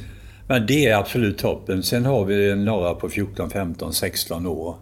[0.47, 1.83] Men det är absolut toppen.
[1.83, 4.75] Sen har vi några på 14, 15, 16 år.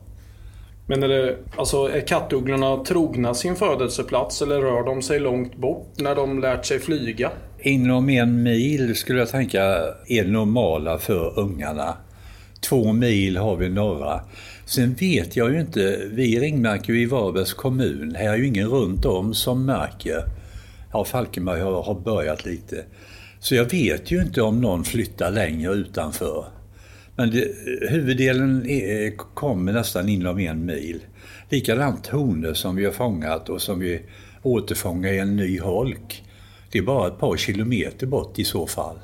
[0.85, 5.87] Men är, det, alltså, är kattugglorna trogna sin födelseplats eller rör de sig långt bort
[5.97, 7.31] när de lärt sig flyga?
[7.59, 9.63] Inom en mil skulle jag tänka
[10.07, 11.97] är normala för ungarna.
[12.71, 14.21] Två mil har vi norra.
[14.65, 18.15] Sen vet jag ju inte, vi ringmärker ju i Varbergs kommun.
[18.15, 20.23] Här är ju ingen runt om som märker.
[20.93, 22.83] Ja, Falkenberg har, har börjat lite.
[23.39, 26.45] Så jag vet ju inte om någon flyttar längre utanför.
[27.15, 27.47] Men det,
[27.89, 30.99] huvuddelen är, kommer nästan inom en mil.
[31.49, 34.01] Likadant honor som vi har fångat och som vi
[34.43, 36.23] återfångar i en ny holk.
[36.71, 38.99] Det är bara ett par kilometer bort i så fall.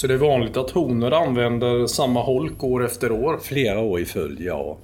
[0.00, 3.38] Så det är vanligt att honor använder samma holk år efter år?
[3.42, 4.78] Flera år i följd, ja.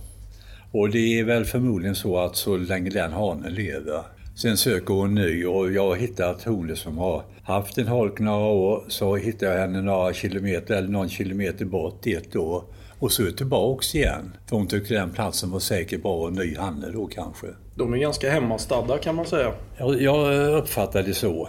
[0.72, 4.02] Och det är väl förmodligen så att så länge den hanen lever.
[4.42, 8.46] Sen söker hon ny och jag har hittat honor som har haft en holk några
[8.46, 8.84] år.
[8.88, 12.64] Så hittade jag henne några kilometer eller någon kilometer bort ett år.
[12.98, 14.36] Och så tillbaks igen.
[14.48, 17.46] För hon tyckte den platsen var säkert bra och ny hanne då kanske.
[17.74, 19.52] De är ganska hemmastadda kan man säga.
[19.78, 21.48] Jag, jag uppfattar det så.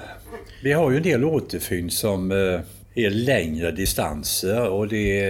[0.63, 2.60] Vi har ju en del återfynd som eh,
[3.05, 5.21] är längre distanser och det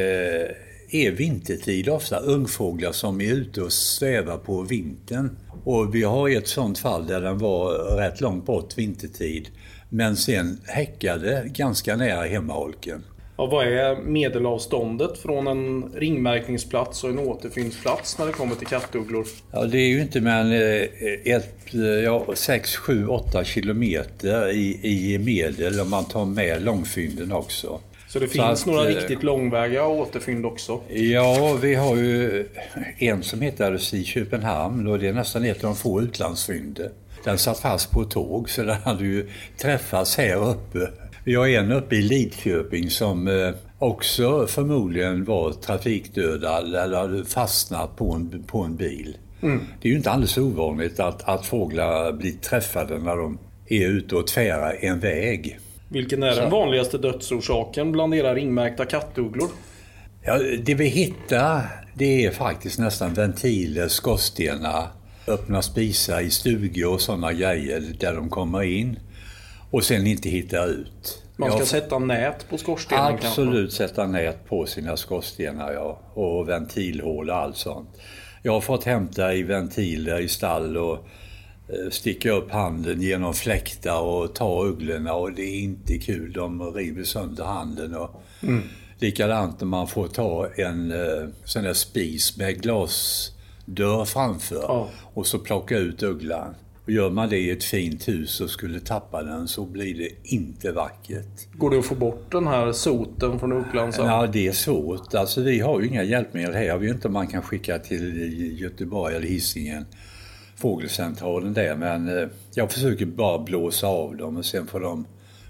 [0.89, 2.19] är vintertid ofta.
[2.19, 5.37] Ungfåglar som är ute och svävar på vintern.
[5.63, 9.49] Och vi har ett sånt fall där den var rätt långt bort vintertid.
[9.89, 13.03] Men sen häckade ganska nära hemmaholken.
[13.39, 19.27] Ja, vad är medelavståndet från en ringmärkningsplats och en återfyndsplats när det kommer till kattugglor?
[19.51, 24.49] Ja, det är ju inte mer än eh, ett, eh, ja, 6, 7, 8 kilometer
[24.49, 27.79] i, i medel om man tar med långfynden också.
[28.07, 30.81] Så det finns så att, några eh, riktigt långväga återfynd också?
[30.89, 32.47] Ja, vi har ju
[32.97, 36.91] en som heter i Köpenhamn och det är nästan ett av de få utlandsfynden.
[37.23, 40.89] Den satt fast på ett tåg så den hade ju träffats här uppe.
[41.27, 47.95] Vi har en uppe i Lidköping som eh, också förmodligen var trafikdödad eller hade fastnat
[47.95, 49.17] på en, på en bil.
[49.41, 49.59] Mm.
[49.81, 54.15] Det är ju inte alldeles ovanligt att, att fåglar blir träffade när de är ute
[54.15, 55.59] och tvärar en väg.
[55.89, 56.41] Vilken är Så.
[56.41, 59.49] den vanligaste dödsorsaken bland era ringmärkta kattugglor?
[60.23, 61.61] Ja, det vi hittar
[61.93, 64.87] det är faktiskt nästan ventiler, skorstenar,
[65.27, 68.99] öppna spisar i stugor och sådana grejer där de kommer in
[69.71, 71.23] och sen inte hittar ut.
[71.35, 73.87] Man ska ja, sätta nät på skorstenen Absolut kanske?
[73.87, 75.99] sätta nät på sina skorstenar ja.
[76.13, 77.89] Och ventilhål och allt sånt.
[78.43, 81.07] Jag har fått hämta i ventiler i stall och
[81.69, 86.33] eh, sticka upp handen genom fläktar och ta ugglorna och det är inte kul.
[86.33, 87.95] De river sönder handen.
[87.95, 88.63] Och mm.
[88.99, 94.89] Likadant när man får ta en eh, sån där spis med glasdörr framför ja.
[95.13, 96.55] och så plocka ut ugglan.
[96.87, 100.09] Och gör man det i ett fint hus och skulle tappa den så blir det
[100.23, 101.53] inte vackert.
[101.53, 105.13] Går det att få bort den här soten från ugglan Ja, det är svårt.
[105.13, 106.63] Alltså vi har ju inga hjälpmedel här.
[106.63, 109.85] Jag vet inte om man kan skicka till Göteborg eller Hisingen
[110.55, 111.75] fågelcentralen där.
[111.75, 115.05] Men eh, jag försöker bara blåsa av dem och sen får de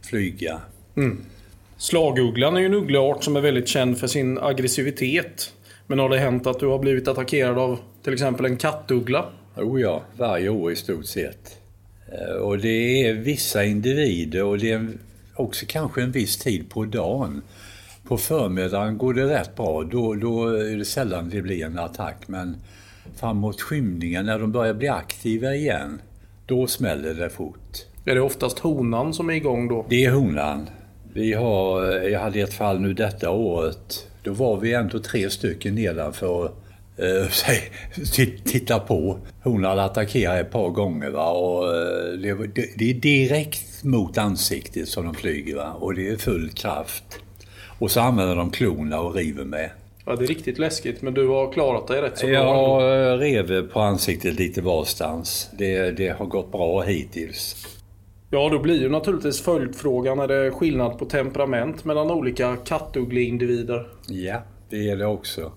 [0.10, 0.62] flyga.
[0.96, 1.26] Mm.
[1.78, 5.54] Slagugglan är ju en uggleart som är väldigt känd för sin aggressivitet.
[5.88, 9.26] Men har det hänt att du har blivit attackerad av till exempel en kattuggla?
[9.58, 11.58] Oh ja, varje år i stort sett.
[12.12, 14.88] Eh, och det är vissa individer och det är
[15.36, 17.42] också kanske en viss tid på dagen.
[18.04, 22.28] På förmiddagen går det rätt bra, då, då är det sällan det blir en attack.
[22.28, 22.58] Men
[23.16, 26.02] framåt skymningen, när de börjar bli aktiva igen,
[26.46, 27.86] då smäller det fort.
[28.06, 29.86] Är det oftast honan som är igång då?
[29.90, 30.70] Det är honan.
[31.14, 34.08] Vi har, jag hade ett fall nu detta året.
[34.24, 36.52] Då var vi ändå tre stycken nedanför
[38.44, 39.20] titta på.
[39.44, 41.30] Hon hade attackerat ett par gånger va?
[41.30, 42.40] och eh,
[42.76, 45.74] det, är direkt mot ansiktet som de flyger va?
[45.80, 47.04] och det är full kraft.
[47.80, 49.70] Och så använder de klorna och river med.
[50.06, 52.84] Ja, det är riktigt läskigt, men du har klarat dig rätt så bra.
[52.84, 55.50] Jag rev på ansiktet lite varstans.
[55.58, 57.68] Det, det har gått bra hittills.
[58.30, 63.88] Ja, då blir ju naturligtvis följdfrågan, är det skillnad på temperament mellan olika kattugglindivider?
[64.08, 65.52] Ja, det är det också.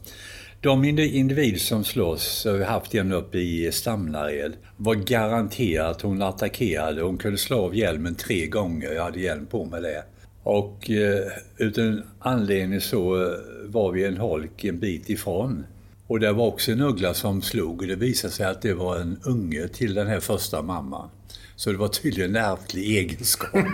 [0.63, 7.03] De individer som slåss, så vi haft en uppe i Stamnared, var garanterat hon attackerade.
[7.03, 8.93] Hon kunde slå av hjälmen tre gånger.
[8.93, 10.05] Jag hade hjälm på mig det.
[10.43, 11.25] Och eh,
[11.57, 13.31] utan anledning så eh,
[13.65, 15.67] var vi en holk en bit ifrån.
[16.07, 18.97] Och det var också en uggla som slog och det visade sig att det var
[18.97, 21.09] en unge till den här första mamman.
[21.57, 23.67] Så det var tydligen en ärftlig egenskap.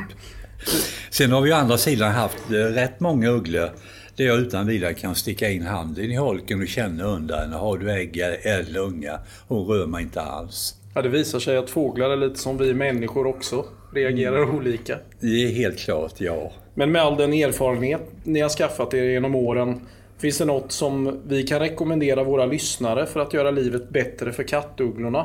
[1.11, 3.71] Sen har vi å andra sidan haft eh, rätt många ugglor
[4.17, 7.57] där jag utan vidare kan sticka in handen i holken och känna under henne.
[7.57, 9.19] Har du ägg eller unga?
[9.49, 10.75] Hon rör mig inte alls.
[10.95, 13.65] Ja, det visar sig att fåglar är lite som vi människor också.
[13.95, 14.57] Reagerar mm.
[14.57, 14.99] olika.
[15.21, 16.53] Det är helt klart, ja.
[16.75, 19.81] Men med all den erfarenhet ni har skaffat er genom åren.
[20.19, 24.43] Finns det något som vi kan rekommendera våra lyssnare för att göra livet bättre för
[24.43, 25.25] kattugglorna?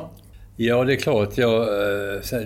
[0.56, 1.38] Ja, det är klart.
[1.38, 2.40] Ja, eh,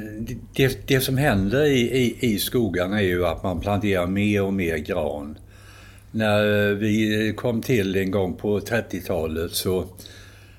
[0.57, 4.55] det, det som händer i, i, i skogarna är ju att man planterar mer och
[4.55, 5.39] mer gran.
[6.17, 9.85] När eh, vi kom till en gång på 30-talet så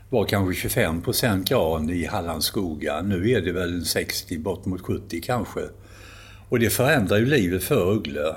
[0.09, 3.03] var kanske 25 procent gran i Hallands skogar.
[3.03, 5.59] Nu är det väl 60, bort mot 70 kanske.
[6.49, 8.35] Och det förändrar ju livet för ugglor.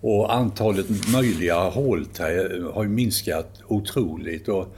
[0.00, 4.48] Och antalet möjliga hålträd har ju minskat otroligt.
[4.48, 4.76] Och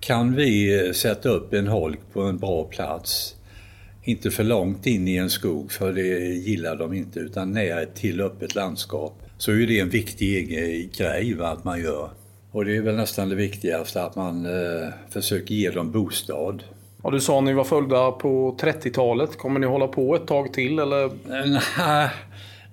[0.00, 3.34] kan vi eh, sätta upp en holk på en bra plats,
[4.02, 8.20] inte för långt in i en skog, för det gillar de inte, utan nära till
[8.20, 10.48] öppet landskap, så är det en viktig
[10.96, 12.10] grej va, att man gör.
[12.50, 16.62] Och det är väl nästan det viktigaste, att man eh, försöker ge dem bostad.
[17.02, 19.38] Ja, du sa att ni var födda på 30-talet.
[19.38, 21.10] Kommer ni hålla på ett tag till eller?
[21.78, 22.10] Nej,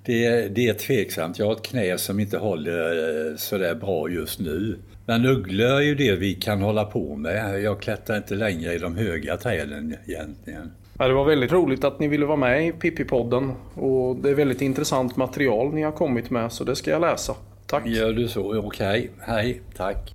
[0.05, 1.39] det, det är tveksamt.
[1.39, 4.79] Jag har ett knä som inte håller eh, sådär bra just nu.
[5.05, 7.61] Men ugglor är ju det vi kan hålla på med.
[7.61, 10.71] Jag klättrar inte längre i de höga träden egentligen.
[11.01, 13.53] Ja, det var väldigt roligt att ni ville vara med i Pippi-podden.
[13.73, 17.35] Och det är väldigt intressant material ni har kommit med, så det ska jag läsa.
[17.67, 17.87] Tack!
[17.87, 18.59] Gör du så?
[18.59, 18.65] Okej.
[18.65, 19.09] Okay.
[19.19, 20.13] Hej, tack!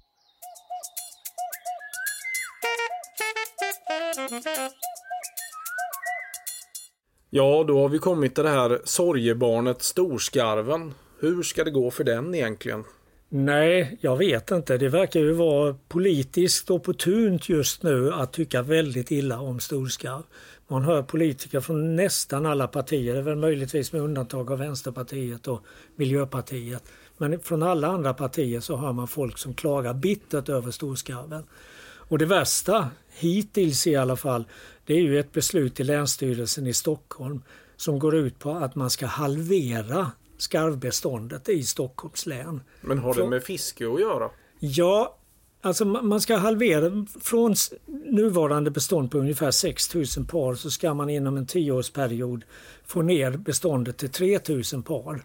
[7.30, 10.94] Ja, då har vi kommit till det här sorgebarnet Storskarven.
[11.20, 12.84] Hur ska det gå för den egentligen?
[13.28, 14.78] Nej, jag vet inte.
[14.78, 20.22] Det verkar ju vara politiskt opportunt just nu att tycka väldigt illa om storskarv.
[20.68, 25.48] Man hör politiker från nästan alla partier, det är väl möjligtvis med undantag av Vänsterpartiet
[25.48, 25.64] och
[25.96, 26.84] Miljöpartiet.
[27.16, 31.44] Men från alla andra partier så hör man folk som klagar bittert över storskarven.
[32.08, 34.44] Och det värsta, hittills i alla fall,
[34.84, 37.42] det är ju ett beslut i Länsstyrelsen i Stockholm
[37.76, 42.60] som går ut på att man ska halvera skarvbeståndet i Stockholms län.
[42.80, 44.30] Men har det med fiske att göra?
[44.58, 45.16] Ja,
[45.66, 47.54] alltså man ska halvera från
[48.04, 52.44] nuvarande bestånd på ungefär 6000 par så ska man inom en tioårsperiod
[52.84, 55.24] få ner beståndet till 3000 par.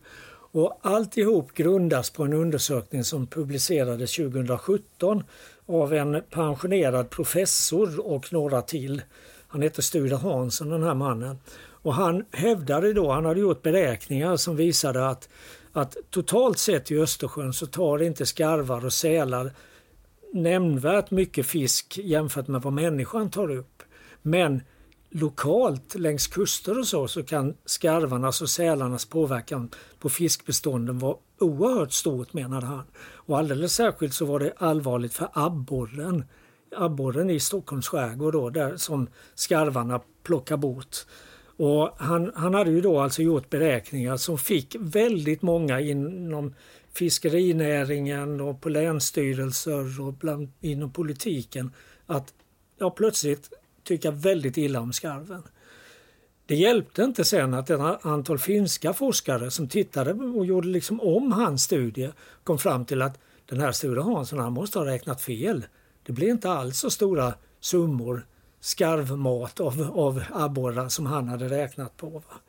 [0.54, 5.24] Och alltihop grundas på en undersökning som publicerades 2017
[5.66, 9.02] av en pensionerad professor och några till.
[9.48, 11.38] Han heter Sture Hansson den här mannen.
[11.84, 15.30] Och han hävdade då, han hade gjort beräkningar som visade att,
[15.72, 19.52] att totalt sett i Östersjön så tar inte skarvar och sälar
[20.34, 23.84] nämnvärt mycket fisk jämfört med vad människan tar upp.
[24.22, 24.62] Men
[25.10, 29.70] lokalt längs kuster och så, så kan skarvarnas och sälarnas påverkan
[30.00, 32.84] på fiskbestånden vara oerhört stort menade han.
[33.14, 36.26] Och alldeles särskilt så var det allvarligt för abborren.
[36.76, 40.98] Abborren i Stockholms skärgård då, där som skarvarna plockar bort.
[41.58, 46.54] Och han, han hade ju då alltså gjort beräkningar som fick väldigt många inom
[46.94, 51.72] fiskerinäringen och på länsstyrelser och bland, inom politiken
[52.06, 52.34] att
[52.78, 55.44] ja, plötsligt tycka väldigt illa om skarven.
[56.46, 61.32] Det hjälpte inte sen att ett antal finska forskare som tittade och gjorde liksom om
[61.32, 62.12] hans studie
[62.44, 65.66] kom fram till att den här Sture Hansson han måste ha räknat fel.
[66.04, 68.26] Det blir inte alls så stora summor
[68.60, 72.10] skarvmat av, av abborrar som han hade räknat på.
[72.10, 72.40] Va?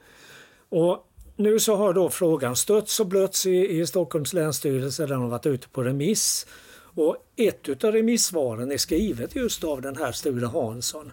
[0.68, 5.06] Och nu så har då frågan stötts och blötts i, i Stockholms länsstyrelse.
[5.06, 6.46] Den har varit ute på remiss.
[6.94, 11.12] Och ett av remissvaren är skrivet just av den här Sture Hansson.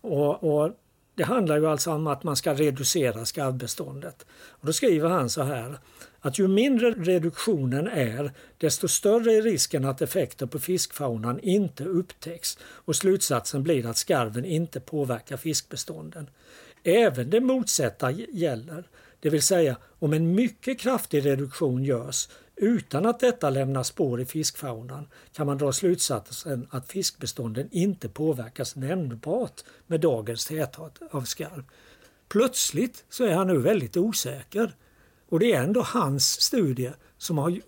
[0.00, 0.72] Och, och
[1.14, 4.26] det handlar ju alltså om att man ska reducera skarvbeståndet.
[4.32, 5.78] Och då skriver han så här
[6.20, 12.58] att ju mindre reduktionen är desto större är risken att effekter på fiskfaunan inte upptäcks
[12.62, 16.30] och slutsatsen blir att skarven inte påverkar fiskbestånden.
[16.84, 18.84] Även det motsatta gäller,
[19.20, 24.24] det vill säga om en mycket kraftig reduktion görs utan att detta lämnar spår i
[24.24, 31.64] fiskfaunan kan man dra slutsatsen att fiskbestånden inte påverkas nämnbart med dagens täthet av skarv.
[32.28, 34.74] Plötsligt så är han nu väldigt osäker
[35.28, 37.60] och det är ändå hans studie som har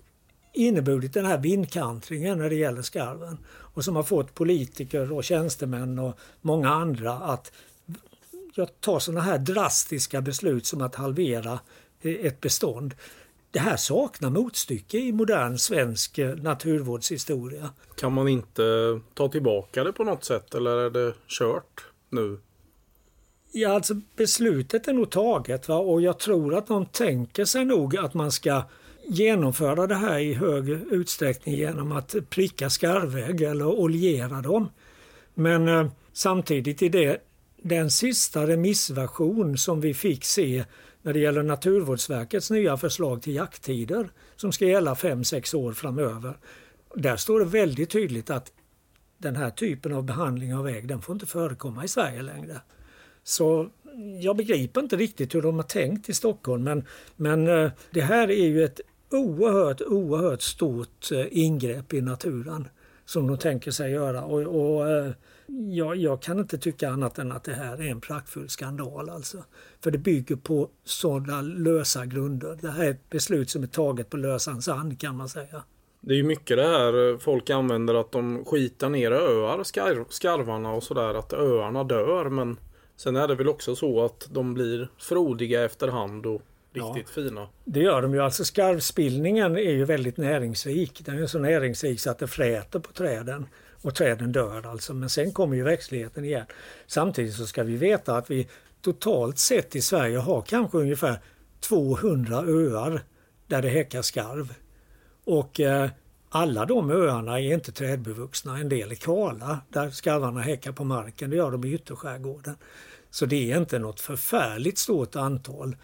[0.53, 5.99] inneburit den här vindkantringen när det gäller skarven och som har fått politiker och tjänstemän
[5.99, 7.53] och många andra att
[8.81, 11.61] ta sådana här drastiska beslut som att halvera
[12.03, 12.95] ett bestånd.
[13.51, 17.71] Det här saknar motstycke i modern svensk eh, naturvårdshistoria.
[17.97, 18.63] Kan man inte
[19.15, 22.39] ta tillbaka det på något sätt eller är det kört nu?
[23.53, 25.77] Ja, alltså beslutet är nog taget va?
[25.77, 28.63] och jag tror att de tänker sig nog att man ska
[29.07, 34.69] genomföra det här i hög utsträckning genom att pricka skarvägg eller oljera dem.
[35.35, 37.19] Men eh, samtidigt i det,
[37.63, 40.65] den sista remissversion som vi fick se
[41.03, 46.39] när det gäller Naturvårdsverkets nya förslag till jakttider som ska gälla 5-6 år framöver.
[46.95, 48.53] Där står det väldigt tydligt att
[49.19, 52.61] den här typen av behandling av ägg den får inte förekomma i Sverige längre.
[53.25, 53.69] Så
[54.21, 56.85] jag begriper inte riktigt hur de har tänkt i Stockholm men,
[57.17, 62.69] men eh, det här är ju ett oerhört, oerhört stort eh, ingrepp i naturen
[63.05, 64.25] som de tänker sig göra.
[64.25, 65.13] Och, och eh,
[65.53, 69.11] jag, jag, kan inte tycka annat än att det här är en praktfull skandal.
[69.11, 69.45] Alltså.
[69.81, 72.59] För det bygger på sådana lösa grunder.
[72.61, 75.63] Det här är ett beslut som är taget på lösan sand kan man säga.
[76.01, 80.73] Det är ju mycket det här folk använder att de skitar ner öar, skarv, skarvarna
[80.73, 81.15] och sådär.
[81.15, 82.57] Att öarna dör men
[82.97, 86.43] sen är det väl också så att de blir frodiga efterhand och
[86.73, 87.49] riktigt ja, fina.
[87.65, 88.21] Det gör de ju.
[88.21, 91.03] Alltså skarvspillningen är ju väldigt näringsrik.
[91.05, 93.47] Den är så näringsrik så att det fräter på träden
[93.83, 94.95] och träden dör alltså.
[94.95, 96.47] Men sen kommer ju växtligheten igen.
[96.87, 98.49] Samtidigt så ska vi veta att vi
[98.81, 101.19] totalt sett i Sverige har kanske ungefär
[101.61, 103.03] 200 öar
[103.47, 104.55] där det häckar skarv.
[105.25, 105.91] Och eh,
[106.29, 108.59] alla de öarna är inte trädbevuxna.
[108.59, 111.31] En del är kala där skarvarna häckar på marken.
[111.31, 112.57] Det gör de i ytterskärgården.
[113.11, 115.77] Så det är inte något förfärligt stort antal.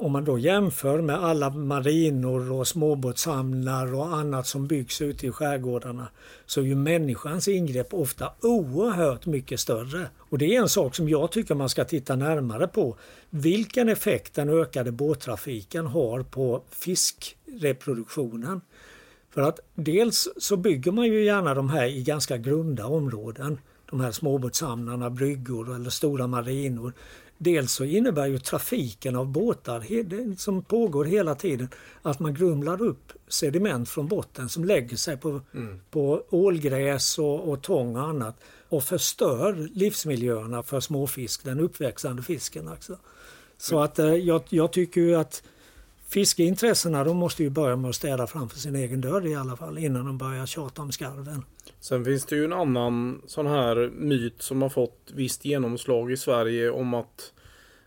[0.00, 5.30] Om man då jämför med alla marinor och småbåtshamnar och annat som byggs ute i
[5.30, 6.08] skärgårdarna
[6.46, 10.06] så är ju människans ingrepp ofta oerhört mycket större.
[10.18, 12.96] Och det är en sak som jag tycker man ska titta närmare på.
[13.30, 18.60] Vilken effekt den ökade båttrafiken har på fiskreproduktionen.
[19.30, 23.60] För att dels så bygger man ju gärna de här i ganska grunda områden.
[23.90, 26.92] De här småbåtshamnarna, bryggor eller stora marinor
[27.38, 31.68] Dels så innebär ju trafiken av båtar som pågår hela tiden
[32.02, 35.80] att man grumlar upp sediment från botten som lägger sig på, mm.
[35.90, 38.36] på ålgräs och, och tång och annat
[38.68, 42.68] och förstör livsmiljöerna för småfisk, den uppväxande fisken.
[42.68, 42.96] Alltså.
[43.58, 43.84] Så mm.
[43.84, 45.42] att eh, jag, jag tycker ju att
[46.08, 49.78] fiskeintressena de måste ju börja med att städa framför sin egen dörr i alla fall
[49.78, 51.44] innan de börjar tjata om skarven.
[51.80, 56.16] Sen finns det ju en annan sån här myt som har fått visst genomslag i
[56.16, 57.32] Sverige om att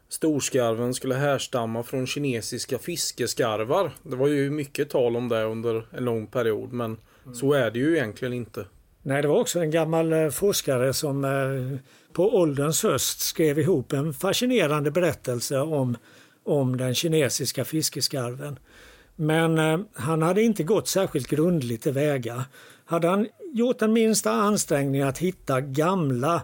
[0.10, 3.92] storskarven skulle härstamma från kinesiska fiskeskarvar.
[4.04, 7.36] Det var ju mycket tal om det under en lång period men mm.
[7.36, 8.66] så är det ju egentligen inte.
[9.04, 11.80] Nej, det var också en gammal eh, forskare som eh,
[12.14, 15.98] på ålderns höst skrev ihop en fascinerande berättelse om,
[16.46, 18.60] om den kinesiska fiskeskarven.
[19.16, 22.46] Men eh, han hade inte gått särskilt grundligt tillväga.
[22.86, 26.42] Hade han gjort den minsta ansträngning att hitta gamla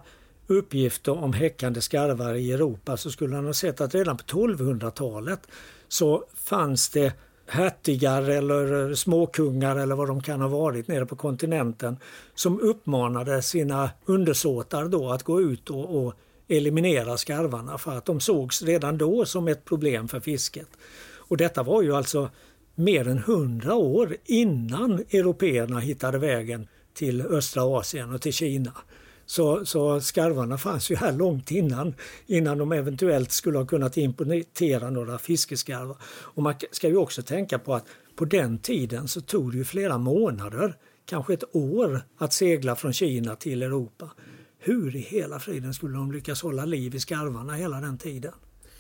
[0.48, 5.48] uppgifter om häckande skarvar i Europa så skulle han ha sett att redan på 1200-talet
[5.88, 7.14] så fanns det
[7.48, 11.98] hertigar eller eh, småkungar eller vad de kan ha varit nere på kontinenten
[12.36, 16.14] som uppmanade sina undersåtar då att gå ut och, och
[16.48, 20.68] eliminera skarvarna för att de sågs redan då som ett problem för fisket.
[21.16, 22.30] Och detta var ju alltså
[22.76, 28.72] mer än hundra år innan européerna hittade vägen till östra Asien och till Kina.
[29.26, 31.96] Så, så skarvarna fanns ju här långt innan,
[32.26, 35.98] innan de eventuellt skulle ha kunnat importera några fiskeskarvar.
[36.06, 37.86] Och man ska ju också tänka på att
[38.16, 42.94] på den tiden så tog det ju flera månader, kanske ett år, att segla från
[42.94, 44.10] Kina till Europa.
[44.68, 48.34] Hur i hela friden skulle de lyckas hålla liv i skarvarna hela den tiden?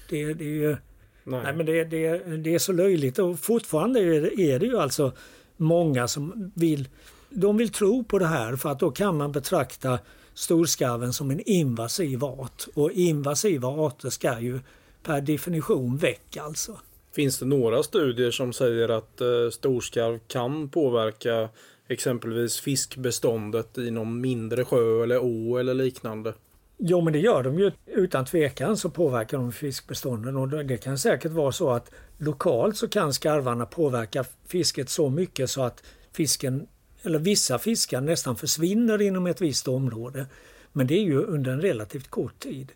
[0.09, 0.77] Det, det är ju...
[1.23, 1.43] Nej.
[1.43, 4.77] nej men det, det, det, är så löjligt och fortfarande är det, är det ju
[4.77, 5.11] alltså
[5.57, 6.87] många som vill
[7.29, 9.99] de vill tro på det här för att då kan man betrakta
[10.33, 14.59] storskarven som en invasiv art och invasiva arter ska ju
[15.03, 16.77] per definition väck alltså.
[17.15, 21.49] Finns det några studier som säger att eh, storskarv kan påverka
[21.87, 26.33] exempelvis fiskbeståndet i någon mindre sjö eller å eller liknande?
[26.77, 27.71] Jo men det gör de ju.
[27.85, 32.87] Utan tvekan så påverkar de fiskbestånden och det kan säkert vara så att lokalt så
[32.87, 36.67] kan skarvarna påverka fisket så mycket så att fisken,
[37.03, 40.25] eller vissa fiskar nästan försvinner inom ett visst område.
[40.73, 42.71] Men det är ju under en relativt kort tid.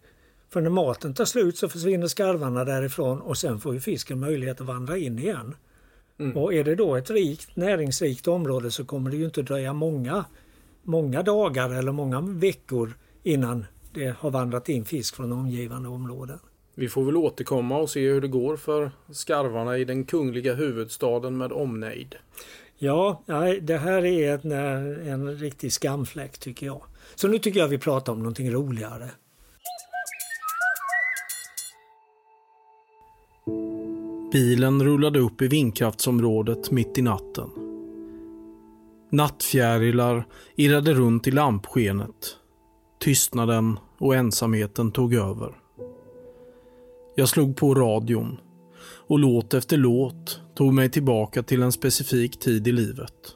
[0.50, 4.62] För när maten tar slut så försvinner skarvarna därifrån och sen får ju fisken möjlighet
[4.62, 5.56] att vandra in igen.
[6.22, 6.38] Mm.
[6.38, 10.26] Och är det då ett rikt, näringsrikt område så kommer det ju inte dröja många,
[10.84, 12.94] många dagar eller många veckor
[13.24, 16.40] innan det har vandrat in fisk från omgivande områden.
[16.76, 21.38] Vi får väl återkomma och se hur det går för skarvarna i den kungliga huvudstaden
[21.38, 22.16] med omnejd.
[22.78, 23.24] Ja,
[23.62, 24.52] det här är en,
[25.08, 26.82] en riktig skamfläck tycker jag.
[27.16, 29.10] Så nu tycker jag vi pratar om någonting roligare.
[34.32, 37.50] Bilen rullade upp i vindkraftsområdet mitt i natten.
[39.12, 42.38] Nattfjärilar irrade runt i lampskenet.
[43.00, 45.56] Tystnaden och ensamheten tog över.
[47.16, 48.38] Jag slog på radion
[49.08, 53.36] och låt efter låt tog mig tillbaka till en specifik tid i livet.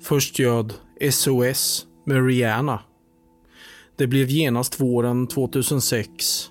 [0.00, 0.74] Först göd
[1.10, 2.80] SOS med Rihanna.
[3.96, 6.50] Det blev genast våren 2006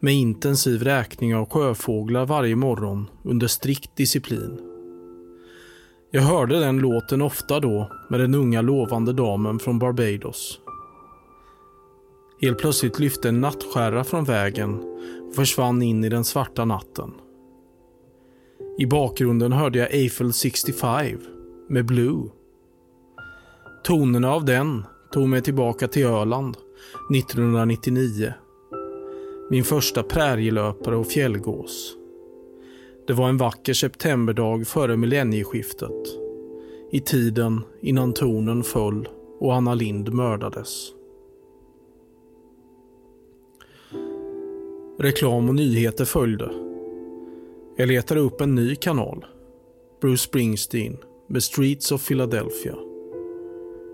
[0.00, 4.58] med intensiv räkning av sjöfåglar varje morgon under strikt disciplin.
[6.10, 10.60] Jag hörde den låten ofta då med den unga lovande damen från Barbados.
[12.40, 14.80] Helt plötsligt lyfte en nattskärra från vägen
[15.28, 17.12] och försvann in i den svarta natten.
[18.78, 21.18] I bakgrunden hörde jag Eiffel 65
[21.68, 22.30] med Blue.
[23.84, 26.56] Tonerna av den tog mig tillbaka till Öland
[27.14, 28.32] 1999
[29.50, 31.96] min första prärielöpare och fjällgås.
[33.06, 36.06] Det var en vacker septemberdag före millennieskiftet.
[36.90, 39.08] I tiden innan tonen föll
[39.40, 40.92] och Anna Lind mördades.
[44.98, 46.50] Reklam och nyheter följde.
[47.76, 49.26] Jag letade upp en ny kanal.
[50.00, 50.96] Bruce Springsteen
[51.28, 52.74] med Streets of Philadelphia.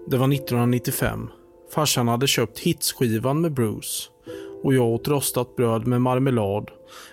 [0.07, 1.29] Det var 1995.
[1.71, 4.12] Farsan hade köpt hitsskivan med Bruce
[4.63, 6.71] och jag åt rostat bröd med marmelad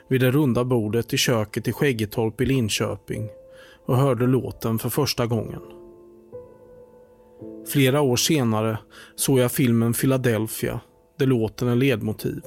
[0.08, 3.30] vid det runda bordet i köket i Skäggetorp i Linköping
[3.86, 5.62] och hörde låten för första gången.
[7.74, 8.78] Flera år senare
[9.16, 10.80] såg jag filmen Philadelphia
[11.20, 12.42] där låten är ledmotiv.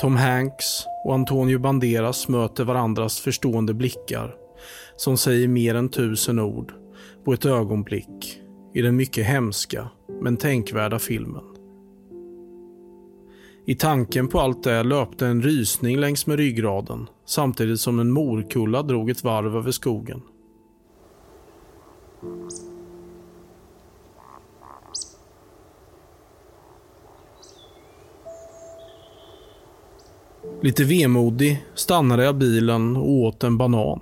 [0.00, 4.34] Tom Hanks och Antonio Banderas möter varandras förstående blickar
[4.96, 6.72] som säger mer än tusen ord
[7.24, 8.40] på ett ögonblick
[8.74, 9.88] i den mycket hemska
[10.20, 11.57] men tänkvärda filmen.
[13.68, 18.82] I tanken på allt det löpte en rysning längs med ryggraden samtidigt som en morkulla
[18.82, 20.22] drog ett varv över skogen.
[30.62, 34.00] Lite vemodig stannade jag bilen och åt en banan.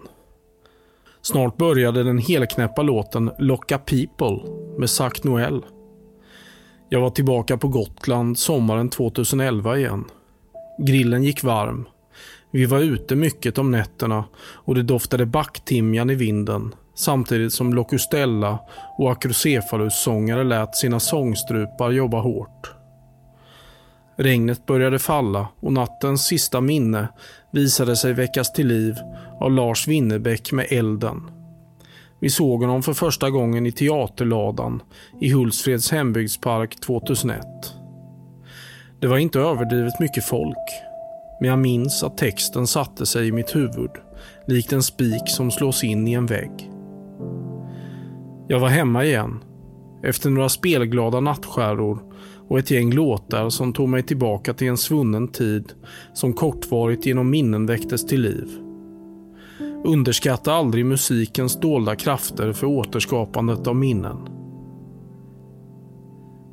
[1.23, 4.41] Snart började den helknäppa låten Locka People
[4.79, 5.63] med Zac Noel.
[6.89, 10.05] Jag var tillbaka på Gotland sommaren 2011 igen.
[10.79, 11.89] Grillen gick varm.
[12.51, 18.59] Vi var ute mycket om nätterna och det doftade backtimjan i vinden samtidigt som Locustella
[18.99, 22.73] och Acrocephalus-sångare lät sina sångstrupar jobba hårt.
[24.19, 27.09] Regnet började falla och nattens sista minne
[27.53, 28.97] visade sig väckas till liv
[29.41, 31.36] av Lars Winnerbäck med Elden.
[32.21, 34.83] Vi såg honom för första gången i Teaterladan
[35.21, 37.47] i Hultsfreds hembygdspark 2001.
[39.01, 40.69] Det var inte överdrivet mycket folk,
[41.41, 43.91] men jag minns att texten satte sig i mitt huvud
[44.47, 46.71] likt en spik som slås in i en vägg.
[48.49, 49.45] Jag var hemma igen,
[50.03, 52.03] efter några spelglada nattskärror
[52.49, 55.73] och ett gäng låtar som tog mig tillbaka till en svunnen tid
[56.15, 58.66] som kortvarigt genom minnen väcktes till liv.
[59.85, 64.29] Underskatta aldrig musikens dolda krafter för återskapandet av minnen.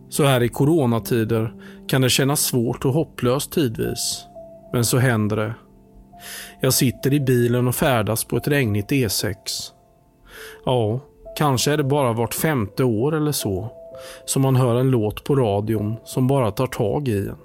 [0.09, 1.53] Så här i coronatider
[1.87, 4.25] kan det kännas svårt och hopplöst tidvis.
[4.73, 5.53] Men så händer det.
[6.61, 9.35] Jag sitter i bilen och färdas på ett regnigt E6.
[10.65, 10.99] Ja,
[11.37, 13.71] kanske är det bara vart femte år eller så
[14.25, 17.37] som man hör en låt på radion som bara tar tag i en.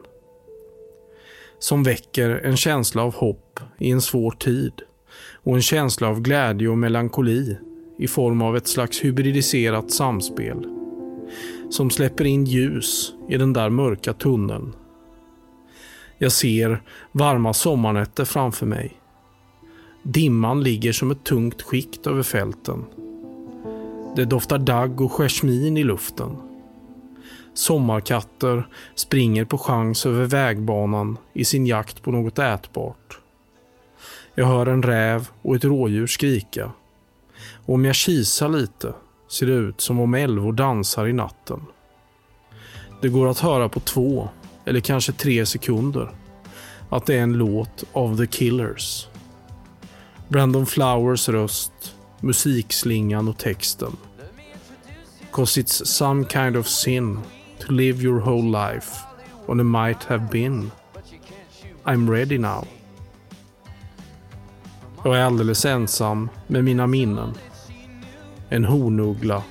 [1.58, 4.72] Som väcker en känsla av hopp i en svår tid
[5.42, 7.58] och en känsla av glädje och melankoli
[7.98, 10.66] i form av ett slags hybridiserat samspel.
[11.70, 14.74] Som släpper in ljus i den där mörka tunneln.
[16.18, 16.82] Jag ser
[17.12, 18.92] varma sommarnätter framför mig.
[20.02, 22.84] Dimman ligger som ett tungt skikt över fälten.
[24.16, 26.36] Det doftar dagg och jasmin i luften.
[27.54, 33.17] Sommarkatter springer på chans över vägbanan i sin jakt på något ätbart.
[34.38, 36.72] Jag hör en räv och ett rådjur skrika.
[37.66, 38.92] Och om jag kisar lite
[39.28, 41.60] ser det ut som om älvor dansar i natten.
[43.02, 44.28] Det går att höra på två,
[44.64, 46.10] eller kanske tre sekunder,
[46.88, 49.08] att det är en låt av The Killers.
[50.28, 53.96] Brandon Flowers röst, musikslingan och texten.
[55.30, 57.18] Cause it's some kind of sin
[57.60, 58.96] to live your whole life
[59.46, 60.70] on it might have been.
[61.84, 62.77] I'm ready now.
[65.08, 67.34] Jag är alldeles ensam med mina minnen.
[68.48, 69.42] En hornuggla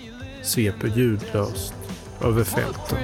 [0.43, 1.73] sveper ljudlöst
[2.21, 2.97] över fälten.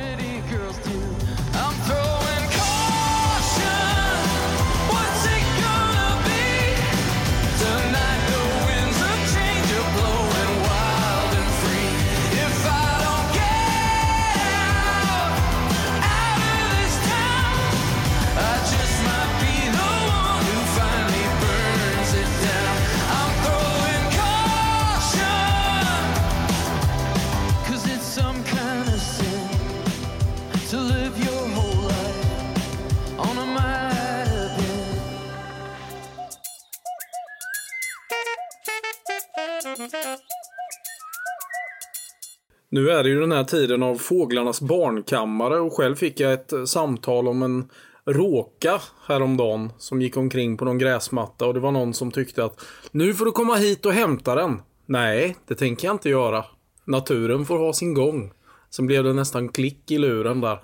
[43.04, 47.28] Är det ju den här tiden av fåglarnas barnkammare och själv fick jag ett samtal
[47.28, 47.70] om en
[48.06, 52.66] råka häromdagen som gick omkring på någon gräsmatta och det var någon som tyckte att
[52.92, 54.62] nu får du komma hit och hämta den.
[54.86, 56.46] Nej, det tänker jag inte göra.
[56.86, 58.32] Naturen får ha sin gång.
[58.70, 60.60] Sen blev det nästan klick i luren där.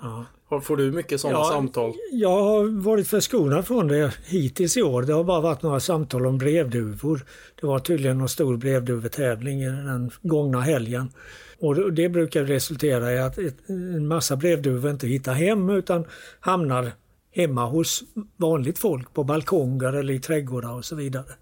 [0.50, 0.60] Ja.
[0.60, 1.92] Får du mycket sådana Ja, samtal?
[2.12, 5.02] Jag har varit förskonad från det hittills i år.
[5.02, 7.24] Det har bara varit några samtal om brevduvor.
[7.60, 11.12] Det var tydligen någon stor brevduvetävling den gångna helgen.
[11.60, 16.04] Och det brukar resultera i att en massa brevduvor inte hittar hem utan
[16.40, 16.92] hamnar
[17.32, 18.02] hemma hos
[18.36, 21.32] vanligt folk på balkonger eller i trädgårdar och så vidare.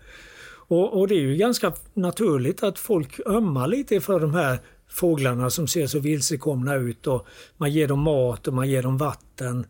[0.69, 4.59] Och, och det är ju ganska naturligt att folk ömmar lite för de här
[4.89, 8.99] fåglarna som ser så vilsekomna ut och man ger dem mat och man ger dem
[8.99, 9.67] vatten.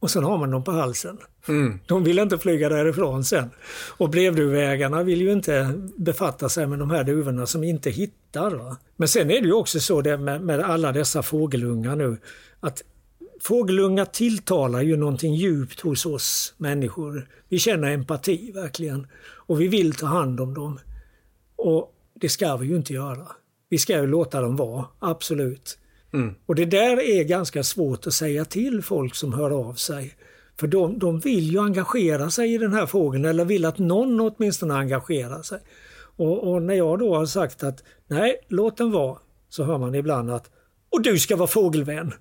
[0.00, 1.18] Och sen har man dem på halsen.
[1.86, 3.50] De vill inte flyga därifrån sen.
[3.96, 8.50] Och brevduvägarna vill ju inte befatta sig med de här duvorna som inte hittar.
[8.50, 8.76] Va?
[8.96, 12.18] Men sen är det ju också så det med, med alla dessa fågelungar nu
[12.60, 12.82] att
[13.40, 17.28] fågelungar tilltalar ju någonting djupt hos oss människor.
[17.48, 20.78] Vi känner empati verkligen och vi vill ta hand om dem.
[21.56, 23.26] Och det ska vi ju inte göra.
[23.68, 25.78] Vi ska ju låta dem vara, absolut.
[26.46, 30.16] Och det där är ganska svårt att säga till folk som hör av sig.
[30.60, 34.20] För de, de vill ju engagera sig i den här fågeln eller vill att någon
[34.20, 35.58] åtminstone engagerar sig.
[36.16, 39.94] Och, och när jag då har sagt att nej, låt den vara, så hör man
[39.94, 40.50] ibland att
[40.90, 42.12] och du ska vara fågelvän.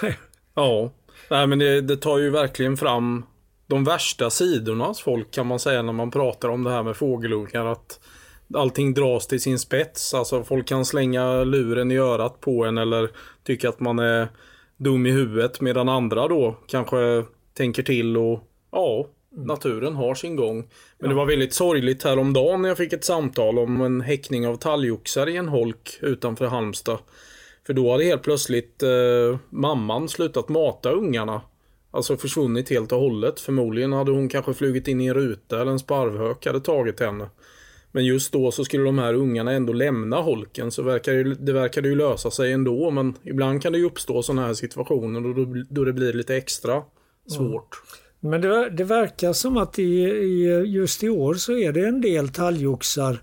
[0.54, 0.92] Ja,
[1.30, 3.24] nej men det, det tar ju verkligen fram
[3.66, 6.96] de värsta sidorna hos folk kan man säga när man pratar om det här med
[6.96, 7.66] fågelungar.
[7.66, 8.00] Att
[8.54, 10.14] allting dras till sin spets.
[10.14, 13.10] Alltså folk kan slänga luren i örat på en eller
[13.44, 14.28] tycka att man är
[14.76, 17.24] dum i huvudet medan andra då kanske
[17.54, 18.40] tänker till och
[18.72, 20.68] ja, naturen har sin gång.
[20.98, 24.56] Men det var väldigt sorgligt häromdagen när jag fick ett samtal om en häckning av
[24.56, 26.98] talgoxar i en holk utanför Halmstad.
[27.66, 31.40] För då hade helt plötsligt eh, mamman slutat mata ungarna.
[31.90, 33.40] Alltså försvunnit helt och hållet.
[33.40, 37.28] Förmodligen hade hon kanske flugit in i en ruta eller en sparvhök hade tagit henne.
[37.92, 41.52] Men just då så skulle de här ungarna ändå lämna holken så verkar det, det
[41.52, 42.90] verkade ju lösa sig ändå.
[42.90, 46.82] Men ibland kan det ju uppstå sådana här situationer då, då det blir lite extra
[47.28, 47.82] svårt.
[48.20, 52.00] Men det, det verkar som att i, i, just i år så är det en
[52.00, 53.22] del talgoxar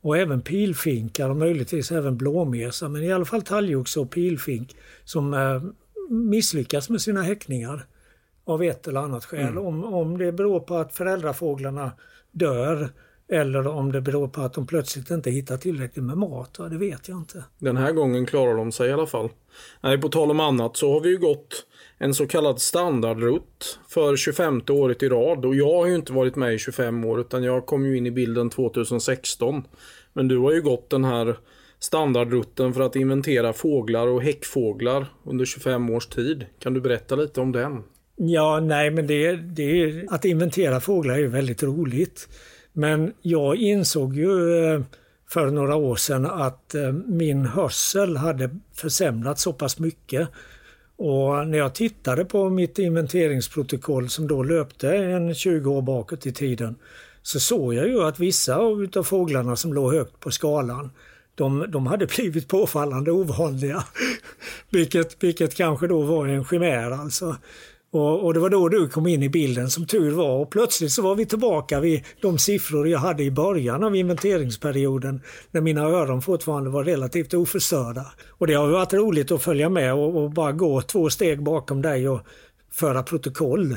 [0.00, 2.88] och även pilfinkar och möjligtvis även blåmesar.
[2.88, 5.62] Men i alla fall talgoxe och pilfink som eh,
[6.10, 7.86] misslyckas med sina häckningar
[8.44, 9.58] av ett eller annat skäl.
[9.58, 11.92] Om, om det beror på att föräldrafåglarna
[12.32, 12.88] dör
[13.28, 16.58] Eller om det beror på att de plötsligt inte hittar tillräckligt med mat.
[16.70, 17.44] Det vet jag inte.
[17.58, 19.28] Den här gången klarar de sig i alla fall.
[19.80, 21.66] Nej, på tal om annat så har vi ju gått
[21.98, 25.44] en så kallad standardrutt för 25 året i rad.
[25.44, 28.06] Och jag har ju inte varit med i 25 år utan jag kom ju in
[28.06, 29.62] i bilden 2016.
[30.12, 31.38] Men du har ju gått den här
[31.78, 36.46] standardrutten för att inventera fåglar och häckfåglar under 25 års tid.
[36.58, 37.82] Kan du berätta lite om den?
[38.16, 42.28] Ja, nej men det, det, att inventera fåglar är ju väldigt roligt.
[42.78, 44.80] Men jag insåg ju eh,
[45.30, 50.28] för några år sedan att eh, min hörsel hade försämrats så pass mycket.
[50.96, 56.32] Och när jag tittade på mitt inventeringsprotokoll som då löpte en 20 år bakåt i
[56.32, 56.76] tiden
[57.22, 60.90] så såg jag ju att vissa av fåglarna som låg högt på skalan
[61.34, 63.84] de, de hade blivit påfallande ovanliga.
[64.70, 67.36] vilket, vilket kanske då var en chimär alltså.
[67.90, 70.92] Och, och, det var då du kom in i bilden som tur var och plötsligt
[70.92, 75.20] så var vi tillbaka vid de siffror jag hade i början av inventeringsperioden
[75.50, 78.06] när mina öron fortfarande var relativt oförstörda.
[78.28, 81.82] Och det har varit roligt att följa med och, och bara gå två steg bakom
[81.82, 82.20] dig och
[82.72, 83.76] föra protokoll.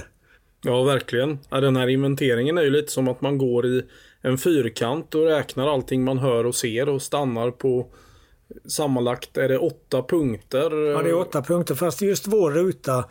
[0.64, 1.40] Ja, verkligen.
[1.50, 3.84] den här inventeringen är ju lite som att man går i
[4.22, 7.88] en fyrkant och räknar allting man hör och ser och stannar på
[8.66, 10.92] sammanlagt är det åtta punkter.
[10.92, 13.06] Ja, det är åtta punkter fast just vår ruta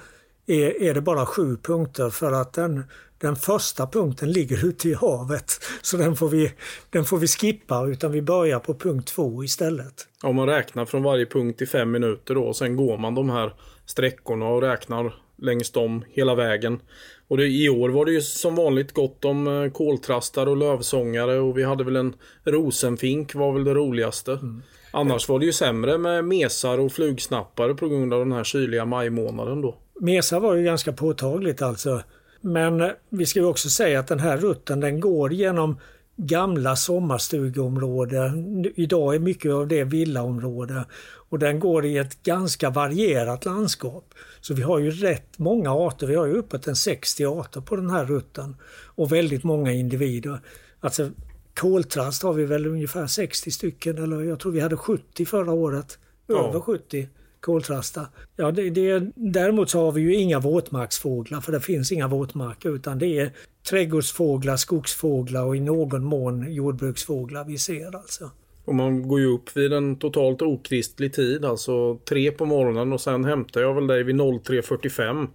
[0.46, 2.84] är, är det bara sju punkter för att den,
[3.18, 5.60] den första punkten ligger ute i havet.
[5.82, 6.52] Så den får, vi,
[6.90, 10.08] den får vi skippa utan vi börjar på punkt två istället.
[10.22, 13.30] Om man räknar från varje punkt i fem minuter då och sen går man de
[13.30, 13.54] här
[13.86, 16.80] sträckorna och räknar längs dem hela vägen.
[17.28, 21.38] Och det, i år var det ju som vanligt gott om eh, koltrastar och lövsångare
[21.38, 22.14] och vi hade väl en
[22.44, 24.32] rosenfink var väl det roligaste.
[24.32, 24.62] Mm.
[24.92, 28.84] Annars var det ju sämre med mesar och flugsnappare på grund av den här kyliga
[28.84, 29.76] majmånaden då.
[30.00, 32.02] Mesar var ju ganska påtagligt alltså.
[32.40, 35.76] Men eh, vi ska ju också säga att den här rutten den går genom
[36.16, 38.64] gamla sommarstugområden.
[38.74, 40.84] Idag är mycket av det villaområde
[41.30, 44.14] och den går i ett ganska varierat landskap.
[44.40, 47.76] Så vi har ju rätt många arter, vi har ju uppåt en 60 arter på
[47.76, 50.40] den här rutten och väldigt många individer.
[50.80, 51.10] Alltså
[51.54, 55.98] koltrast har vi väl ungefär 60 stycken eller jag tror vi hade 70 förra året.
[56.26, 56.48] Ja.
[56.48, 57.08] Över 70
[57.40, 58.06] koltrasta.
[58.36, 62.74] Ja, det, det, däremot så har vi ju inga våtmarksfåglar för det finns inga våtmarker
[62.74, 63.32] utan det är
[63.70, 68.30] trädgårdsfåglar, skogsfåglar och i någon mån jordbruksfåglar vi ser alltså.
[68.64, 73.00] Och man går ju upp vid en totalt okristlig tid, alltså tre på morgonen och
[73.00, 75.28] sen hämtar jag väl dig vid 03.45.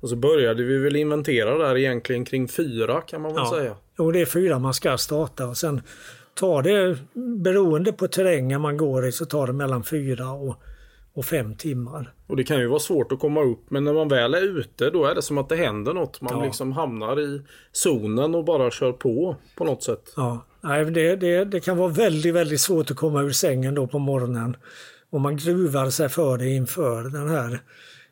[0.00, 3.50] Och så började vi väl inventera där egentligen kring fyra kan man väl ja.
[3.58, 3.76] säga.
[3.98, 5.82] Jo, det är fyra man ska starta och sen
[6.34, 6.98] tar det,
[7.44, 10.62] beroende på terrängen man går i, så tar det mellan fyra och
[11.18, 12.12] och fem timmar.
[12.26, 14.90] Och det kan ju vara svårt att komma upp men när man väl är ute
[14.90, 16.20] då är det som att det händer något.
[16.20, 16.44] Man ja.
[16.44, 17.42] liksom hamnar i
[17.72, 20.12] zonen och bara kör på på något sätt.
[20.16, 23.86] Ja, Nej, det, det, det kan vara väldigt, väldigt svårt att komma ur sängen då
[23.86, 24.56] på morgonen.
[25.10, 27.60] Och man gruvar sig för det inför den här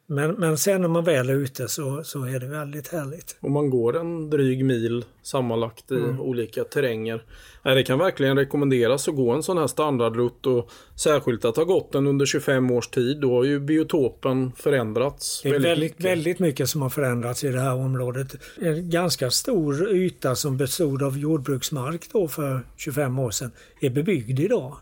[0.07, 3.37] men, men sen när man väl är ute så, så är det väldigt härligt.
[3.41, 6.21] Och man går en dryg mil sammanlagt i mm.
[6.21, 7.23] olika terränger.
[7.63, 11.93] Det kan verkligen rekommenderas att gå en sån här standardrutt och särskilt att ha gått
[11.93, 13.21] den under 25 års tid.
[13.21, 15.41] Då har ju biotopen förändrats.
[15.43, 16.05] Det är väldigt, väldigt mycket.
[16.05, 18.37] väldigt mycket som har förändrats i det här området.
[18.61, 23.51] En ganska stor yta som bestod av jordbruksmark då för 25 år sedan
[23.81, 24.77] är bebyggd idag.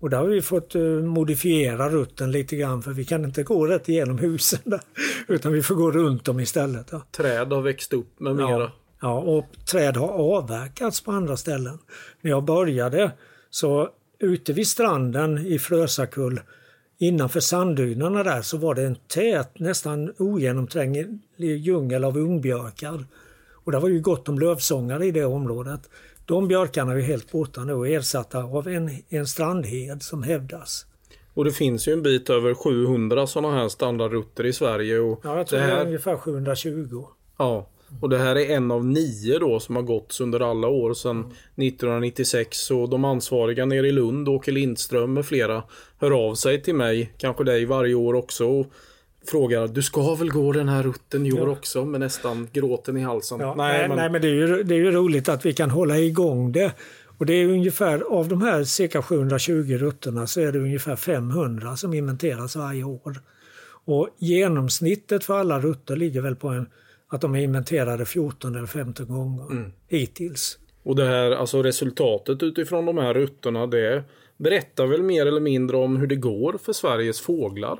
[0.00, 3.66] Och där har vi fått uh, modifiera rutten lite grann för vi kan inte gå
[3.66, 4.80] rätt igenom husen där,
[5.28, 6.88] utan vi får gå runt dem istället.
[6.92, 7.02] Ja.
[7.16, 8.48] Träd har växt upp med mera.
[8.48, 11.78] Ja, ja, och träd har avverkats på andra ställen.
[12.20, 13.12] När jag började
[13.50, 13.88] så
[14.18, 16.40] ute vid stranden i Frösakull
[16.98, 23.04] innanför sanddynerna där så var det en tät, nästan ogenomtränglig djungel av ungbjörkar.
[23.64, 25.80] Och det var ju gott om lövsångare i det området.
[26.28, 30.86] De björkarna är helt borta nu och ersatta av en, en strandhed som hävdas.
[31.34, 34.98] Och det finns ju en bit över 700 sådana här standardrutter i Sverige.
[34.98, 35.74] Och ja, jag tror det, här...
[35.74, 37.04] det är ungefär 720.
[37.38, 37.68] Ja,
[38.00, 41.20] och det här är en av nio då som har gått under alla år sedan
[41.20, 42.70] 1996.
[42.70, 45.62] Och de ansvariga nere i Lund, Åke Lindström med flera,
[45.98, 48.46] hör av sig till mig, kanske dig varje år också.
[48.46, 48.66] Och
[49.28, 51.52] frågar du ska väl gå den här rutten i år ja.
[51.52, 53.40] också med nästan gråten i halsen.
[53.40, 53.96] Ja, nej, men...
[53.96, 56.72] nej, men det är, ju, det är ju roligt att vi kan hålla igång det.
[57.18, 61.76] Och det är ungefär av de här cirka 720 rutterna så är det ungefär 500
[61.76, 63.20] som inventeras varje år.
[63.84, 66.66] Och genomsnittet för alla rutter ligger väl på en,
[67.08, 69.72] att de är inventerade 14 eller 15 gånger mm.
[69.88, 70.58] hittills.
[70.82, 74.04] Och det här, alltså resultatet utifrån de här rutterna det
[74.36, 77.78] berättar väl mer eller mindre om hur det går för Sveriges fåglar?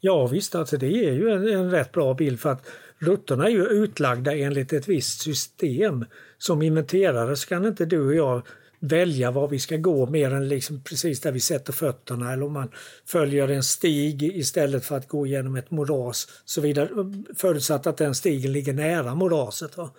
[0.00, 2.66] Ja visst, alltså det är ju en, en rätt bra bild för att
[2.98, 6.04] rutterna är ju utlagda enligt ett visst system.
[6.38, 8.42] Som inventerare så kan inte du och jag
[8.80, 12.52] välja var vi ska gå mer än liksom precis där vi sätter fötterna eller om
[12.52, 12.70] man
[13.06, 16.28] följer en stig istället för att gå genom ett moras.
[16.44, 16.88] Så vidare.
[17.36, 19.76] Förutsatt att den stigen ligger nära moraset.
[19.76, 19.90] Va?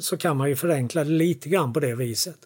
[0.00, 2.38] Så kan man ju förenkla det lite grann på det viset.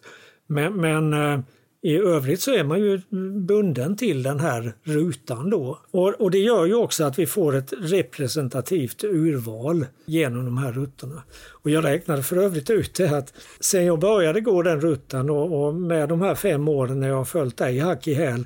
[0.47, 1.39] Men, men eh,
[1.85, 3.01] i övrigt så är man ju
[3.47, 5.79] bunden till den här rutan då.
[5.91, 10.71] Och, och, det gör ju också att vi får ett representativt urval genom de här
[10.71, 11.23] rutterna.
[11.51, 15.65] Och jag räknade för övrigt ut det att sen jag började gå den rutten och,
[15.65, 18.45] och med de här fem åren när jag har följt dig hack i häl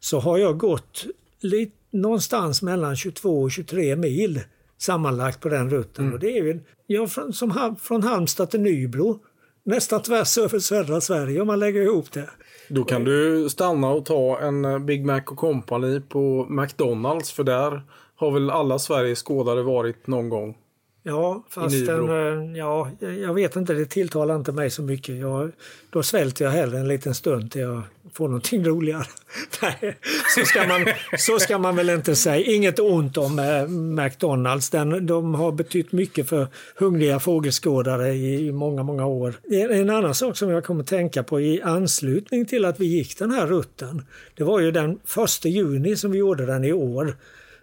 [0.00, 1.06] så har jag gått
[1.40, 4.40] lite, någonstans mellan 22 och 23 mil
[4.78, 6.04] sammanlagt på den rutten.
[6.04, 6.14] Mm.
[6.14, 9.20] Och det är ju, ja, från, som, från Halmstad till Nybro
[9.64, 12.30] nästan tvärs över södra Sverige om man lägger ihop det.
[12.68, 17.44] Då kan du stanna och ta en eh, Big Mac och Company på McDonalds för
[17.44, 17.82] där
[18.16, 20.56] har väl alla Sveriges skådare varit någon gång.
[21.08, 25.16] Ja, fast den, eh, ja, jag vet inte, det tilltalar inte mig så mycket.
[25.16, 25.52] Jag,
[25.90, 27.82] då svälter jag hellre en liten stund till jag
[28.14, 29.04] får någonting roligare.
[29.62, 29.98] Nej,
[30.36, 30.86] så ska, man,
[31.18, 32.54] så ska man väl inte säga.
[32.54, 34.70] Inget ont om eh, McDonalds.
[34.70, 36.46] Den, de har betytt mycket för
[36.76, 39.34] hungriga fågelskådare i, i många, många år.
[39.50, 43.18] En, en annan sak som jag kommer tänka på i anslutning till att vi gick
[43.18, 44.02] den här rutten.
[44.34, 47.14] Det var ju den första juni som vi gjorde den i år.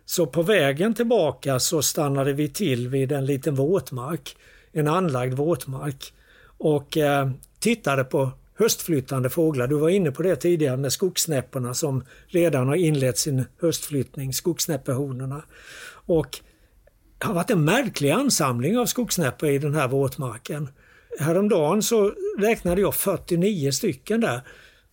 [0.05, 4.37] Så på vägen tillbaka så stannade vi till vid en liten våtmark,
[4.71, 6.13] en anlagd våtmark
[6.57, 7.29] och eh,
[7.59, 9.67] tittade på höstflyttande fåglar.
[9.67, 15.43] Du var inne på det tidigare med skogssnäpporna som redan har inlett sin höstflyttning, skogssnäppehonorna.
[16.05, 16.39] Och
[17.17, 20.69] det har varit en märklig ansamling av skogssnäppor i den här våtmarken.
[21.19, 24.41] Häromdagen så räknade jag 49 stycken där.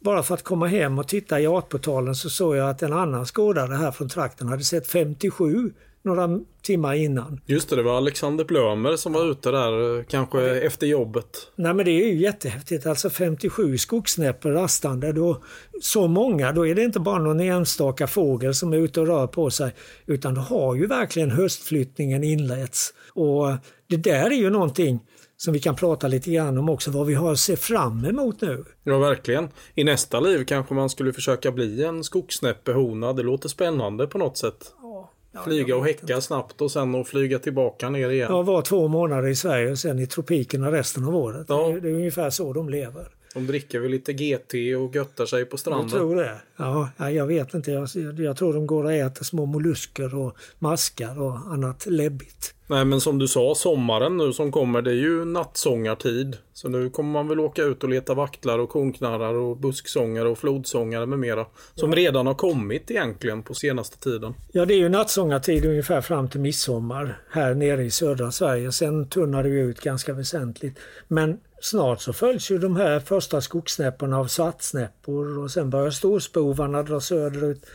[0.05, 3.27] Bara för att komma hem och titta i artportalen så såg jag att en annan
[3.27, 5.73] skådare här från trakten hade sett 57
[6.05, 7.41] några timmar innan.
[7.47, 11.27] Just det, det var Alexander Blömer som var ute där eh, kanske ja, efter jobbet.
[11.57, 12.87] Nej men det är ju jättehäftigt.
[12.87, 15.13] Alltså 57 skogssnäppor rastande.
[15.13, 15.43] Då,
[15.83, 19.27] så många, då är det inte bara någon enstaka fågel som är ute och rör
[19.27, 19.75] på sig.
[20.07, 22.95] Utan då har ju verkligen höstflyttningen inletts.
[23.15, 23.47] Och
[23.87, 25.01] det där är ju någonting
[25.45, 28.41] som vi kan prata lite grann om också, vad vi har att se fram emot
[28.41, 28.65] nu.
[28.85, 29.49] Ja, verkligen.
[29.75, 33.13] I nästa liv kanske man skulle försöka bli en skogssnäppehona.
[33.13, 34.75] Det låter spännande på något sätt.
[34.83, 35.11] Ja,
[35.45, 36.21] flyga och häcka inte.
[36.21, 38.29] snabbt och sen och flyga tillbaka ner igen.
[38.31, 41.47] Ja, var två månader i Sverige och sen i tropikerna resten av året.
[41.49, 41.69] Ja.
[41.69, 43.09] Det, är, det är ungefär så de lever.
[43.35, 45.89] De dricker väl lite GT och göttar sig på stranden?
[45.91, 46.41] Jag tror det.
[46.57, 47.71] Ja, jag vet inte.
[47.71, 52.55] Jag, jag tror de går och äter små mollusker och maskar och annat läbbigt.
[52.67, 56.37] Nej men som du sa, sommaren nu som kommer det är ju nattsångartid.
[56.53, 60.39] Så nu kommer man väl åka ut och leta vaktlar och konknarrar och busksångare och
[60.39, 61.47] flodsångare med mera.
[61.75, 61.97] Som ja.
[61.97, 64.35] redan har kommit egentligen på senaste tiden.
[64.53, 68.73] Ja det är ju nattsångartid ungefär fram till midsommar här nere i södra Sverige.
[68.73, 70.79] Sen tunnar det ut ganska väsentligt.
[71.09, 76.83] Men snart så följs ju de här första skogssnäpporna av svartsnäppor och sen börjar storspovarna
[76.83, 77.67] dra söderut.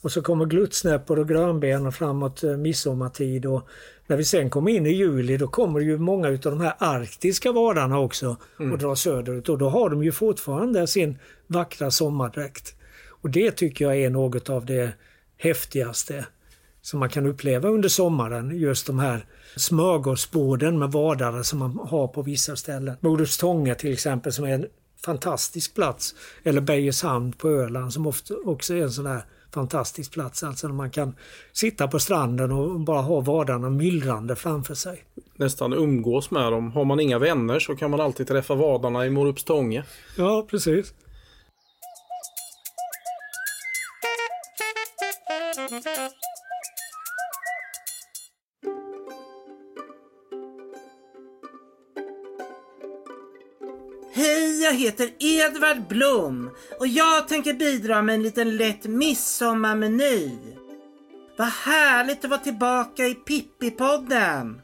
[0.00, 3.68] Och så kommer gluttsnäppor och grönben framåt eh, midsommartid och
[4.06, 7.52] när vi sen kommer in i juli då kommer ju många av de här arktiska
[7.52, 8.72] vadarna också mm.
[8.72, 12.74] och drar söderut och då har de ju fortfarande sin vackra sommardräkt.
[13.08, 14.92] Och det tycker jag är något av det
[15.36, 16.26] häftigaste
[16.82, 18.58] som man kan uppleva under sommaren.
[18.58, 19.26] Just de här
[19.56, 22.96] smörgåsborden med vadare som man har på vissa ställen.
[23.00, 24.66] Modustånga till exempel som är en
[25.04, 26.14] fantastisk plats.
[26.42, 29.22] Eller Beijershamn på Öland som ofta också är en sån här
[29.54, 30.42] fantastisk plats.
[30.42, 31.14] Alltså när man kan
[31.52, 35.04] sitta på stranden och bara ha vadarna myllrande framför sig.
[35.36, 36.72] Nästan umgås med dem.
[36.72, 39.84] Har man inga vänner så kan man alltid träffa vadarna i Morupstånge.
[40.16, 40.94] Ja, precis.
[54.66, 56.50] Jag heter Edvard Blom
[56.80, 60.30] och jag tänker bidra med en liten lätt midsommarmeny.
[61.38, 64.60] Vad härligt att vara tillbaka i Pippi-podden!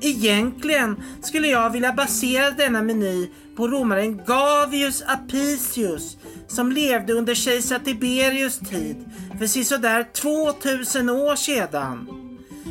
[0.00, 6.16] Egentligen skulle jag vilja basera denna meny på romaren Gavius Apicius
[6.48, 8.96] som levde under kejsar Tiberius tid
[9.38, 12.08] för sisådär 2000 år sedan.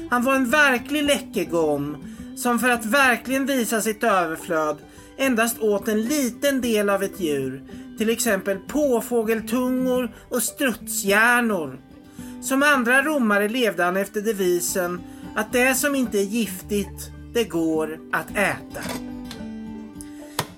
[0.10, 4.78] Han var en verklig läckegom som för att verkligen visa sitt överflöd
[5.18, 7.64] endast åt en liten del av ett djur,
[7.98, 11.80] till exempel påfågeltungor och strutshjärnor.
[12.42, 15.02] Som andra romare levde han efter devisen
[15.36, 18.82] att det som inte är giftigt, det går att äta.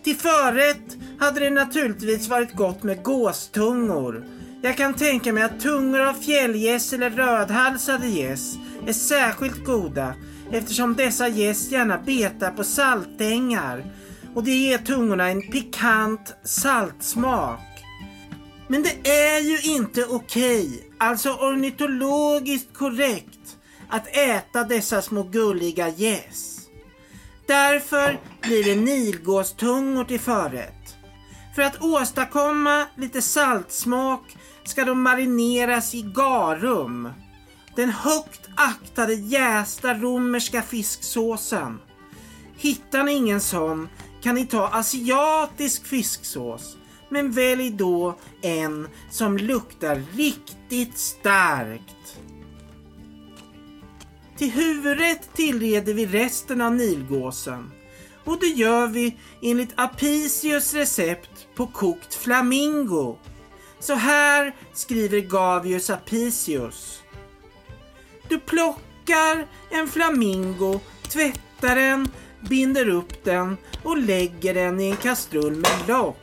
[0.03, 4.25] Till förrätt hade det naturligtvis varit gott med gåstungor,
[4.61, 8.55] Jag kan tänka mig att tungor av fjällgäss eller rödhalsade gäss
[8.87, 10.13] är särskilt goda
[10.51, 13.85] eftersom dessa gäss gärna betar på saltängar
[14.35, 17.59] och det ger tungorna en pikant saltsmak.
[18.67, 23.57] Men det är ju inte okej, alltså ornitologiskt korrekt,
[23.89, 26.57] att äta dessa små gulliga gäss.
[27.47, 30.97] Därför blir det nilgåstungor till förrätt.
[31.55, 37.09] För att åstadkomma lite saltsmak ska de marineras i garum.
[37.77, 41.79] Den högt aktade jästa romerska fisksåsen.
[42.57, 43.89] Hittar ni ingen sån
[44.21, 46.77] kan ni ta asiatisk fisksås.
[47.09, 52.19] Men välj då en som luktar riktigt starkt.
[54.37, 57.71] Till huvudrätt tillreder vi resten av nilgåsen.
[58.23, 63.17] Och det gör vi enligt Apicius recept på kokt flamingo.
[63.79, 67.03] Så här skriver Gavius Apicius.
[68.29, 72.09] Du plockar en flamingo, tvättar den,
[72.49, 76.17] binder upp den och lägger den i en kastrull med lock.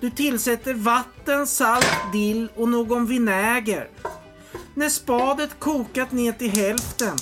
[0.00, 3.88] Du tillsätter vatten, salt, dill och någon vinäger.
[4.74, 7.16] När spadet kokat ner till hälften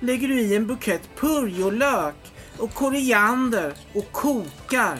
[0.00, 2.14] lägger du i en bukett purjolök
[2.58, 4.98] och koriander och kokar.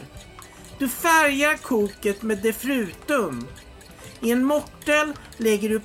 [0.79, 3.47] Du färgar koket med defrutum.
[4.21, 5.81] I en mortel lägger du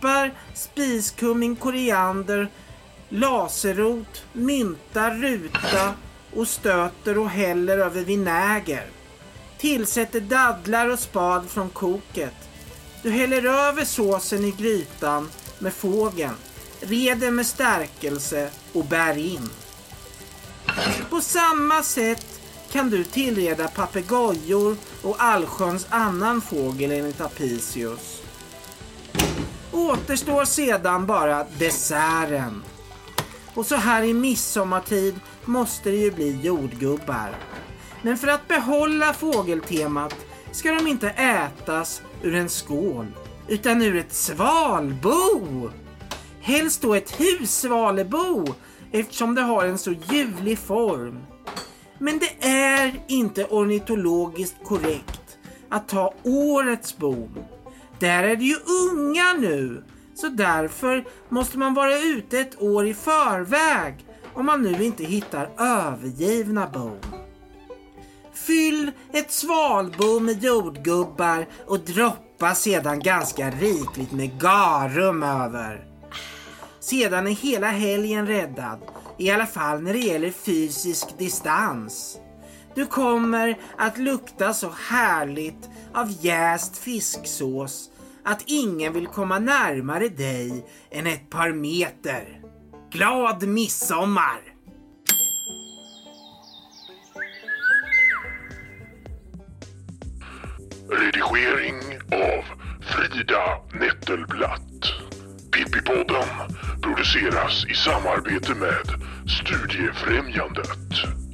[0.00, 2.48] peppar, spiskummin, koriander,
[3.08, 5.94] laserrot, mynta, ruta
[6.34, 8.86] och stöter och häller över vinäger.
[9.58, 12.34] Tillsätter dadlar och spad från koket.
[13.02, 15.28] Du häller över såsen i grytan
[15.58, 16.34] med fågeln,
[16.80, 19.50] reder med stärkelse och bär in.
[21.10, 22.26] På samma sätt
[22.72, 28.22] kan du tillreda papegojor och allsköns annan fågel enligt Apicius.
[29.78, 32.62] Återstår sedan bara desserten.
[33.54, 37.34] Och så här i midsommartid måste det ju bli jordgubbar.
[38.02, 40.14] Men för att behålla fågeltemat
[40.52, 43.06] ska de inte ätas ur en skål
[43.48, 45.70] utan ur ett svalbo.
[46.40, 48.44] Helst då ett hussvalebo
[48.92, 51.18] eftersom det har en så ljuvlig form.
[51.98, 57.28] Men det är inte ornitologiskt korrekt att ta årets bo.
[58.00, 58.56] Där är det ju
[58.90, 59.84] unga nu,
[60.14, 65.50] så därför måste man vara ute ett år i förväg om man nu inte hittar
[65.58, 66.98] övergivna bon.
[68.32, 75.84] Fyll ett svalbo med jordgubbar och droppa sedan ganska rikligt med garum över.
[76.80, 78.78] Sedan är hela helgen räddad.
[79.18, 82.18] I alla fall när det gäller fysisk distans.
[82.74, 85.68] Du kommer att lukta så härligt
[85.98, 87.90] av jäst fisksås
[88.24, 92.40] att ingen vill komma närmare dig än ett par meter.
[92.90, 94.40] Glad midsommar!
[100.90, 101.76] Redigering
[102.12, 102.44] av
[102.80, 104.82] Frida Nettelblatt.
[105.52, 106.28] Pippipodden
[106.82, 111.27] produceras i samarbete med Studiefrämjandet.